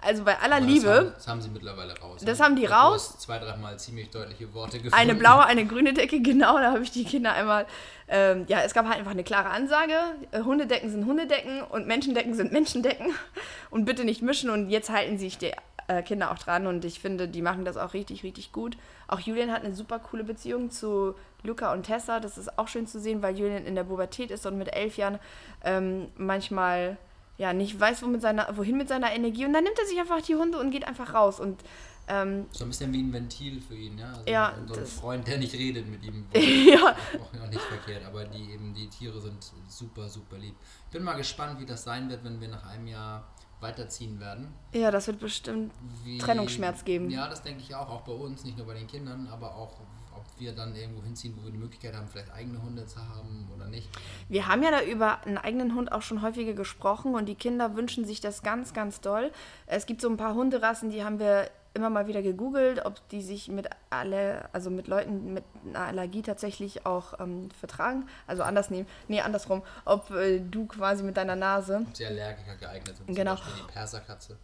Also 0.05 0.23
bei 0.23 0.37
aller 0.39 0.57
Aber 0.57 0.65
Liebe. 0.65 0.85
Das 0.85 0.97
haben, 0.97 1.11
das 1.15 1.27
haben 1.27 1.41
sie 1.41 1.49
mittlerweile 1.49 1.99
raus. 1.99 2.21
Das 2.23 2.39
ne? 2.39 2.45
haben 2.45 2.55
die 2.55 2.65
raus. 2.65 3.17
zwei, 3.17 3.39
dreimal 3.39 3.77
ziemlich 3.79 4.09
deutliche 4.11 4.53
Worte 4.53 4.77
gefunden. 4.77 4.95
Eine 4.95 5.15
blaue, 5.15 5.45
eine 5.45 5.65
grüne 5.65 5.93
Decke, 5.93 6.21
genau, 6.21 6.57
da 6.57 6.71
habe 6.71 6.83
ich 6.83 6.91
die 6.91 7.03
Kinder 7.03 7.33
einmal. 7.33 7.65
Ähm, 8.07 8.45
ja, 8.47 8.61
es 8.61 8.73
gab 8.73 8.85
halt 8.85 8.97
einfach 8.97 9.11
eine 9.11 9.23
klare 9.23 9.49
Ansage: 9.49 9.95
äh, 10.31 10.41
Hundedecken 10.41 10.89
sind 10.91 11.05
Hundedecken 11.05 11.63
und 11.63 11.87
Menschendecken 11.87 12.33
sind 12.35 12.51
Menschendecken. 12.51 13.13
Und 13.71 13.85
bitte 13.85 14.05
nicht 14.05 14.21
mischen. 14.21 14.49
Und 14.49 14.69
jetzt 14.69 14.89
halten 14.89 15.17
sich 15.17 15.37
die 15.37 15.51
äh, 15.87 16.01
Kinder 16.01 16.31
auch 16.31 16.37
dran. 16.37 16.67
Und 16.67 16.85
ich 16.85 16.99
finde, 16.99 17.27
die 17.27 17.41
machen 17.41 17.65
das 17.65 17.77
auch 17.77 17.93
richtig, 17.93 18.23
richtig 18.23 18.51
gut. 18.51 18.77
Auch 19.07 19.19
Julian 19.19 19.51
hat 19.51 19.63
eine 19.63 19.73
super 19.73 19.99
coole 19.99 20.23
Beziehung 20.23 20.71
zu 20.71 21.15
Luca 21.43 21.73
und 21.73 21.83
Tessa. 21.83 22.19
Das 22.19 22.37
ist 22.37 22.57
auch 22.57 22.67
schön 22.67 22.87
zu 22.87 22.99
sehen, 22.99 23.21
weil 23.21 23.37
Julian 23.37 23.65
in 23.65 23.75
der 23.75 23.83
Pubertät 23.83 24.31
ist 24.31 24.45
und 24.45 24.57
mit 24.57 24.73
elf 24.73 24.97
Jahren 24.97 25.19
ähm, 25.63 26.07
manchmal 26.15 26.97
ja 27.37 27.53
nicht 27.53 27.79
weiß, 27.79 28.03
wo 28.03 28.07
mit 28.07 28.21
seiner, 28.21 28.55
wohin 28.57 28.77
mit 28.77 28.87
seiner 28.87 29.11
Energie. 29.13 29.45
Und 29.45 29.53
dann 29.53 29.63
nimmt 29.63 29.77
er 29.77 29.85
sich 29.85 29.99
einfach 29.99 30.21
die 30.21 30.35
Hunde 30.35 30.57
und 30.59 30.71
geht 30.71 30.87
einfach 30.87 31.13
raus. 31.13 31.39
Und 31.39 31.61
ähm, 32.07 32.45
So 32.51 32.65
ein 32.65 32.69
bisschen 32.69 32.93
wie 32.93 33.01
ein 33.01 33.11
Ventil 33.11 33.59
für 33.61 33.75
ihn, 33.75 33.97
ja. 33.97 34.09
Also 34.09 34.23
Ja, 34.27 34.53
so 34.67 34.79
ein 34.79 34.85
Freund, 34.85 35.27
der 35.27 35.37
nicht 35.37 35.53
redet 35.53 35.87
mit 35.87 36.03
ihm. 36.03 36.25
ja, 36.33 36.95
auch 37.19 37.49
nicht 37.49 37.61
verkehrt, 37.61 38.05
aber 38.05 38.25
die 38.25 38.51
eben 38.51 38.73
die 38.73 38.87
Tiere 38.87 39.19
sind 39.19 39.43
super, 39.67 40.07
super 40.07 40.37
lieb. 40.37 40.55
Ich 40.85 40.91
bin 40.91 41.03
mal 41.03 41.15
gespannt, 41.15 41.59
wie 41.59 41.65
das 41.65 41.83
sein 41.83 42.09
wird, 42.09 42.23
wenn 42.23 42.39
wir 42.39 42.47
nach 42.47 42.65
einem 42.67 42.87
Jahr 42.87 43.27
weiterziehen 43.61 44.19
werden. 44.19 44.53
ja, 44.73 44.91
das 44.91 45.07
wird 45.07 45.19
bestimmt 45.19 45.73
Wie, 46.03 46.17
Trennungsschmerz 46.17 46.83
geben. 46.83 47.09
Ja, 47.09 47.27
das 47.27 47.41
denke 47.41 47.61
ich 47.61 47.73
auch, 47.73 47.89
auch 47.89 48.01
bei 48.01 48.11
uns, 48.11 48.43
nicht 48.43 48.57
nur 48.57 48.67
bei 48.67 48.73
den 48.75 48.85
Kindern, 48.85 49.27
aber 49.31 49.55
auch, 49.55 49.79
ob 50.25 50.39
wir 50.39 50.53
dann 50.53 50.75
irgendwo 50.75 51.03
hinziehen, 51.03 51.35
wo 51.37 51.45
wir 51.45 51.51
die 51.51 51.57
Möglichkeit 51.57 51.95
haben, 51.95 52.07
vielleicht 52.07 52.31
eigene 52.31 52.61
Hunde 52.61 52.85
zu 52.85 52.99
haben 52.99 53.49
oder 53.55 53.67
nicht. 53.67 53.89
Wir 54.29 54.47
haben 54.47 54.63
ja 54.63 54.71
da 54.71 54.83
über 54.83 55.25
einen 55.25 55.37
eigenen 55.37 55.75
Hund 55.75 55.91
auch 55.91 56.01
schon 56.01 56.21
häufiger 56.21 56.53
gesprochen 56.53 57.15
und 57.15 57.27
die 57.27 57.35
Kinder 57.35 57.75
wünschen 57.75 58.05
sich 58.05 58.21
das 58.21 58.43
ganz, 58.43 58.73
ganz 58.73 59.01
doll. 59.01 59.31
Es 59.67 59.85
gibt 59.85 60.01
so 60.01 60.09
ein 60.09 60.17
paar 60.17 60.35
Hunderassen, 60.35 60.89
die 60.89 61.03
haben 61.03 61.19
wir 61.19 61.49
immer 61.73 61.89
mal 61.89 62.07
wieder 62.07 62.21
gegoogelt, 62.21 62.85
ob 62.85 63.07
die 63.09 63.21
sich 63.21 63.49
mit 63.49 63.69
alle, 63.89 64.47
also 64.53 64.69
mit 64.69 64.87
Leuten 64.87 65.33
mit 65.33 65.43
einer 65.67 65.85
Allergie 65.85 66.21
tatsächlich 66.21 66.85
auch 66.85 67.19
ähm, 67.19 67.49
vertragen. 67.51 68.07
Also 68.27 68.43
anders 68.43 68.69
nehmen, 68.69 68.87
nee, 69.09 69.19
andersrum, 69.19 69.61
ob 69.83 70.09
äh, 70.11 70.39
du 70.39 70.65
quasi 70.67 71.03
mit 71.03 71.17
deiner 71.17 71.35
Nase. 71.35 71.83
Ob 71.85 71.95
sie 71.95 72.05
Allergiker 72.05 72.55
geeignet 72.55 72.95
sind. 72.95 73.13
Genau. 73.13 73.35
Zum 73.35 73.45
Beispiel 73.45 73.63
die 73.67 73.73
Perserkatze. 73.73 74.37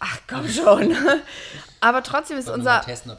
Ach 0.00 0.18
komm 0.28 0.48
schon. 0.48 0.94
Aber 1.80 2.02
trotzdem 2.02 2.38
ist 2.38 2.48
unser, 2.48 2.80
testen, 2.80 3.12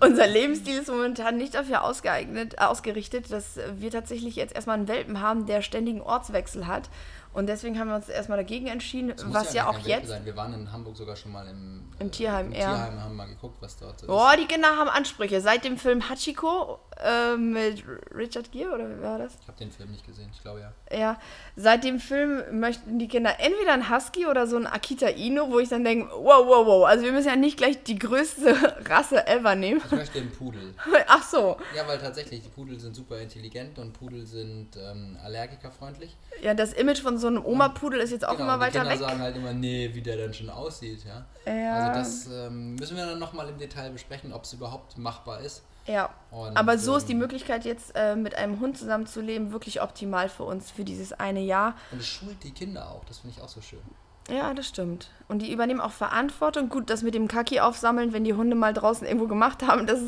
unser 0.00 0.26
Lebensstil 0.26 0.78
ist 0.78 0.88
momentan 0.88 1.36
nicht 1.36 1.54
dafür 1.54 1.84
ausgeeignet, 1.84 2.54
äh, 2.54 2.64
ausgerichtet, 2.64 3.30
dass 3.30 3.58
wir 3.76 3.90
tatsächlich 3.90 4.36
jetzt 4.36 4.54
erstmal 4.54 4.78
einen 4.78 4.88
Welpen 4.88 5.20
haben, 5.20 5.46
der 5.46 5.60
ständigen 5.60 6.00
Ortswechsel 6.00 6.66
hat. 6.66 6.88
Und 7.32 7.46
deswegen 7.46 7.78
haben 7.78 7.88
wir 7.88 7.94
uns 7.94 8.08
erstmal 8.08 8.38
dagegen 8.38 8.66
entschieden, 8.66 9.14
was 9.26 9.52
ja 9.52 9.64
gar 9.64 9.70
auch 9.74 9.78
jetzt. 9.86 10.08
Sein. 10.08 10.24
Wir 10.24 10.36
waren 10.36 10.52
in 10.52 10.72
Hamburg 10.72 10.96
sogar 10.96 11.14
schon 11.14 11.30
mal 11.32 11.46
im, 11.46 11.84
Im 12.00 12.10
Tierheim, 12.10 12.46
im 12.46 12.52
ja. 12.52 12.74
Tierheim 12.74 13.00
haben 13.00 13.16
mal 13.16 13.28
geguckt, 13.28 13.56
was 13.60 13.76
dort 13.76 14.00
ist. 14.00 14.06
Boah, 14.08 14.34
die 14.36 14.46
Kinder 14.46 14.76
haben 14.76 14.90
Ansprüche. 14.90 15.40
Seit 15.40 15.64
dem 15.64 15.78
Film 15.78 16.08
Hachiko 16.08 16.80
äh, 17.02 17.36
mit 17.36 17.84
Richard 18.14 18.50
Gere, 18.50 18.74
oder 18.74 18.88
wer 18.88 19.02
war 19.02 19.18
das? 19.18 19.34
Ich 19.40 19.46
habe 19.48 19.58
den 19.58 19.70
Film 19.70 19.92
nicht 19.92 20.04
gesehen, 20.04 20.28
ich 20.32 20.42
glaube 20.42 20.60
ja. 20.60 20.72
Ja, 20.96 21.20
seit 21.54 21.84
dem 21.84 22.00
Film 22.00 22.42
möchten 22.58 22.98
die 22.98 23.06
Kinder 23.06 23.38
entweder 23.38 23.74
einen 23.74 23.88
Husky 23.90 24.26
oder 24.26 24.48
so 24.48 24.56
einen 24.56 24.66
Akita 24.66 25.06
Inu, 25.06 25.50
wo 25.50 25.60
ich 25.60 25.68
dann 25.68 25.84
denke, 25.84 26.10
wow, 26.12 26.44
wow, 26.46 26.66
wow, 26.66 26.84
also 26.84 27.04
wir 27.04 27.12
müssen 27.12 27.28
ja 27.28 27.36
nicht 27.36 27.56
gleich 27.56 27.82
die 27.84 27.98
größte 27.98 28.56
Rasse 28.88 29.24
ever 29.28 29.54
nehmen. 29.54 29.80
Ich 29.84 29.92
möchte 29.92 30.18
einen 30.18 30.32
Pudel. 30.32 30.74
Ach 31.06 31.22
so, 31.22 31.56
Ja, 31.76 31.86
weil 31.86 31.98
tatsächlich, 31.98 32.42
die 32.42 32.48
Pudel 32.48 32.78
sind 32.80 32.96
super 32.96 33.18
intelligent 33.18 33.78
und 33.78 33.92
Pudel 33.92 34.26
sind 34.26 34.76
ähm, 34.76 35.16
allergikerfreundlich. 35.24 36.16
ja, 36.42 36.54
das 36.54 36.72
Image 36.72 37.00
von 37.00 37.18
so 37.20 37.28
einem 37.28 37.44
Oma-Pudel 37.44 38.00
ist 38.00 38.10
jetzt 38.10 38.26
auch 38.26 38.32
Genau, 38.32 38.44
immer 38.44 38.60
weiter 38.60 38.80
Kinder 38.80 38.90
weg. 38.94 38.98
sagen 39.00 39.20
halt 39.20 39.36
immer, 39.36 39.52
nee, 39.52 39.90
wie 39.92 40.02
der 40.02 40.16
dann 40.16 40.34
schon 40.34 40.50
aussieht, 40.50 41.04
ja. 41.04 41.24
Ja. 41.52 41.74
Also 41.74 41.98
das 42.00 42.26
ähm, 42.46 42.74
müssen 42.74 42.96
wir 42.96 43.06
dann 43.06 43.18
nochmal 43.20 43.48
im 43.48 43.58
Detail 43.58 43.90
besprechen, 43.90 44.32
ob 44.32 44.44
es 44.44 44.52
überhaupt 44.52 44.98
machbar 44.98 45.40
ist. 45.40 45.62
Ja, 45.86 46.10
Und, 46.30 46.56
aber 46.56 46.78
so 46.78 46.96
ist 46.96 47.08
die 47.08 47.12
ähm, 47.12 47.18
Möglichkeit 47.18 47.64
jetzt 47.64 47.92
äh, 47.94 48.14
mit 48.16 48.34
einem 48.34 48.60
Hund 48.60 48.76
zusammenzuleben 48.78 49.52
wirklich 49.52 49.80
optimal 49.82 50.28
für 50.28 50.44
uns, 50.44 50.70
für 50.70 50.84
dieses 50.84 51.12
eine 51.12 51.40
Jahr. 51.40 51.74
Und 51.92 52.00
es 52.00 52.06
schult 52.06 52.42
die 52.44 52.52
Kinder 52.52 52.88
auch, 52.90 53.04
das 53.06 53.18
finde 53.20 53.36
ich 53.36 53.42
auch 53.42 53.48
so 53.48 53.60
schön. 53.60 53.80
Ja, 54.28 54.54
das 54.54 54.68
stimmt. 54.68 55.10
Und 55.26 55.42
die 55.42 55.52
übernehmen 55.52 55.80
auch 55.80 55.90
Verantwortung. 55.90 56.68
Gut, 56.68 56.90
das 56.90 57.02
mit 57.02 57.14
dem 57.14 57.26
Kaki 57.26 57.58
aufsammeln, 57.60 58.12
wenn 58.12 58.22
die 58.22 58.34
Hunde 58.34 58.54
mal 58.54 58.72
draußen 58.72 59.06
irgendwo 59.06 59.26
gemacht 59.26 59.66
haben, 59.66 59.86
das 59.86 59.98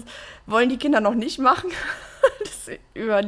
wollen 0.47 0.69
die 0.69 0.77
Kinder 0.77 1.01
noch 1.01 1.15
nicht 1.15 1.39
machen. 1.39 1.71
das 2.67 2.79
über, 2.95 3.23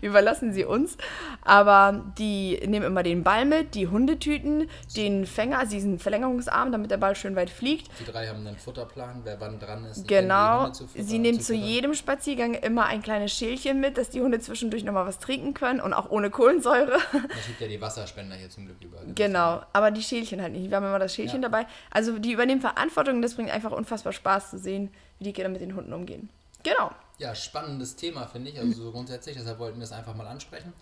überlassen 0.00 0.52
sie 0.52 0.64
uns. 0.64 0.96
Aber 1.42 2.04
die 2.18 2.60
nehmen 2.66 2.86
immer 2.86 3.02
den 3.02 3.22
Ball 3.22 3.44
mit, 3.44 3.74
die 3.74 3.88
Hundetüten, 3.88 4.68
den 4.96 5.26
Fänger, 5.26 5.58
also 5.58 5.72
diesen 5.72 5.98
Verlängerungsarm, 5.98 6.72
damit 6.72 6.90
der 6.90 6.96
Ball 6.96 7.16
schön 7.16 7.36
weit 7.36 7.50
fliegt. 7.50 7.88
Die 8.00 8.10
drei 8.10 8.26
haben 8.28 8.46
einen 8.46 8.56
Futterplan, 8.56 9.20
wer 9.24 9.40
wann 9.40 9.58
dran 9.58 9.84
ist. 9.84 10.06
Genau. 10.08 10.70
Zu 10.70 10.86
futtern- 10.86 11.04
Sie 11.06 11.18
nehmen 11.18 11.40
zu 11.40 11.54
jedem 11.54 11.94
Spaziergang 11.94 12.54
immer 12.54 12.86
ein 12.86 13.02
kleines 13.02 13.32
Schälchen 13.32 13.80
mit, 13.80 13.98
dass 13.98 14.10
die 14.10 14.20
Hunde 14.20 14.40
zwischendurch 14.40 14.84
nochmal 14.84 15.06
was 15.06 15.18
trinken 15.18 15.54
können 15.54 15.80
und 15.80 15.92
auch 15.92 16.10
ohne 16.10 16.30
Kohlensäure. 16.30 16.96
Es 17.38 17.46
gibt 17.46 17.60
ja 17.60 17.68
die 17.68 17.80
Wasserspender 17.80 18.36
hier 18.36 18.50
zum 18.50 18.66
Glück 18.66 18.76
überall. 18.82 19.06
Genau, 19.14 19.62
aber 19.72 19.90
die 19.90 20.02
Schälchen 20.02 20.40
halt 20.42 20.52
nicht. 20.52 20.70
Wir 20.70 20.76
haben 20.76 20.86
immer 20.86 20.98
das 20.98 21.14
Schälchen 21.14 21.42
Ja. 21.42 21.48
dabei. 21.48 21.66
Also 21.90 22.18
die 22.18 22.32
übernehmen 22.32 22.60
Verantwortung 22.60 23.16
und 23.16 23.22
das 23.22 23.34
bringt 23.34 23.50
einfach 23.50 23.72
unfassbar 23.72 24.12
Spaß 24.12 24.50
zu 24.50 24.58
sehen, 24.58 24.90
wie 25.18 25.24
die 25.24 25.32
Kinder 25.32 25.48
mit 25.50 25.60
den 25.60 25.74
Hunden 25.76 25.92
umgehen. 25.92 26.28
Genau. 26.64 26.90
Ja, 27.18 27.32
spannendes 27.34 27.94
Thema, 27.94 28.26
finde 28.26 28.50
ich. 28.50 28.58
Also 28.58 28.84
so 28.84 28.90
grundsätzlich, 28.90 29.36
deshalb 29.36 29.60
wollten 29.60 29.78
wir 29.78 29.84
es 29.84 29.92
einfach 29.92 30.16
mal 30.16 30.26
ansprechen. 30.26 30.72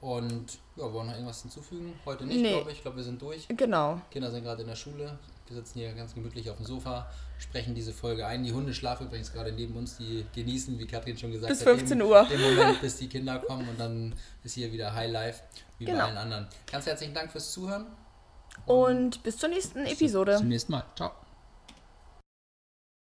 Und 0.00 0.58
ja, 0.76 0.82
wollen 0.84 0.94
wir 0.94 1.04
noch 1.04 1.12
irgendwas 1.14 1.42
hinzufügen? 1.42 1.92
Heute 2.04 2.24
nicht, 2.24 2.40
Nee. 2.40 2.50
glaube 2.54 2.70
ich. 2.70 2.76
Ich 2.78 2.82
glaube, 2.82 2.96
wir 2.98 3.04
sind 3.04 3.20
durch. 3.22 3.46
Genau. 3.48 4.00
Kinder 4.10 4.30
sind 4.30 4.42
gerade 4.44 4.62
in 4.62 4.68
der 4.68 4.74
Schule. 4.76 5.18
Wir 5.46 5.56
sitzen 5.56 5.78
hier 5.80 5.92
ganz 5.92 6.14
gemütlich 6.14 6.48
auf 6.50 6.56
dem 6.56 6.66
Sofa, 6.66 7.08
sprechen 7.38 7.74
diese 7.74 7.92
Folge 7.92 8.26
ein. 8.26 8.42
Die 8.42 8.52
Hunde 8.52 8.72
schlafen 8.74 9.06
übrigens 9.06 9.32
gerade 9.32 9.52
neben 9.52 9.76
uns. 9.76 9.96
Die 9.98 10.24
genießen, 10.34 10.78
wie 10.78 10.86
Katrin 10.86 11.16
schon 11.18 11.30
gesagt 11.30 11.50
Bis 11.50 11.60
hat, 11.60 11.68
15 11.68 11.98
den, 11.98 12.08
Uhr. 12.08 12.24
den 12.24 12.40
Moment, 12.40 12.80
bis 12.80 12.96
die 12.96 13.08
Kinder 13.08 13.38
kommen. 13.38 13.68
Und 13.68 13.78
dann 13.78 14.14
ist 14.44 14.54
hier 14.54 14.72
wieder 14.72 14.92
High 14.94 15.10
Life, 15.12 15.42
wie 15.78 15.84
bei 15.86 15.92
Genau. 15.92 16.04
allen 16.06 16.16
anderen. 16.16 16.48
Ganz 16.70 16.86
herzlichen 16.86 17.14
Dank 17.14 17.30
fürs 17.30 17.52
Zuhören. 17.52 17.86
Und 18.66 19.22
bis 19.22 19.36
zur 19.38 19.48
nächsten 19.50 19.86
Episode. 19.86 20.36
Zum 20.36 20.48
nächsten 20.48 20.72
Mal. 20.72 20.84
Ciao. 20.96 21.12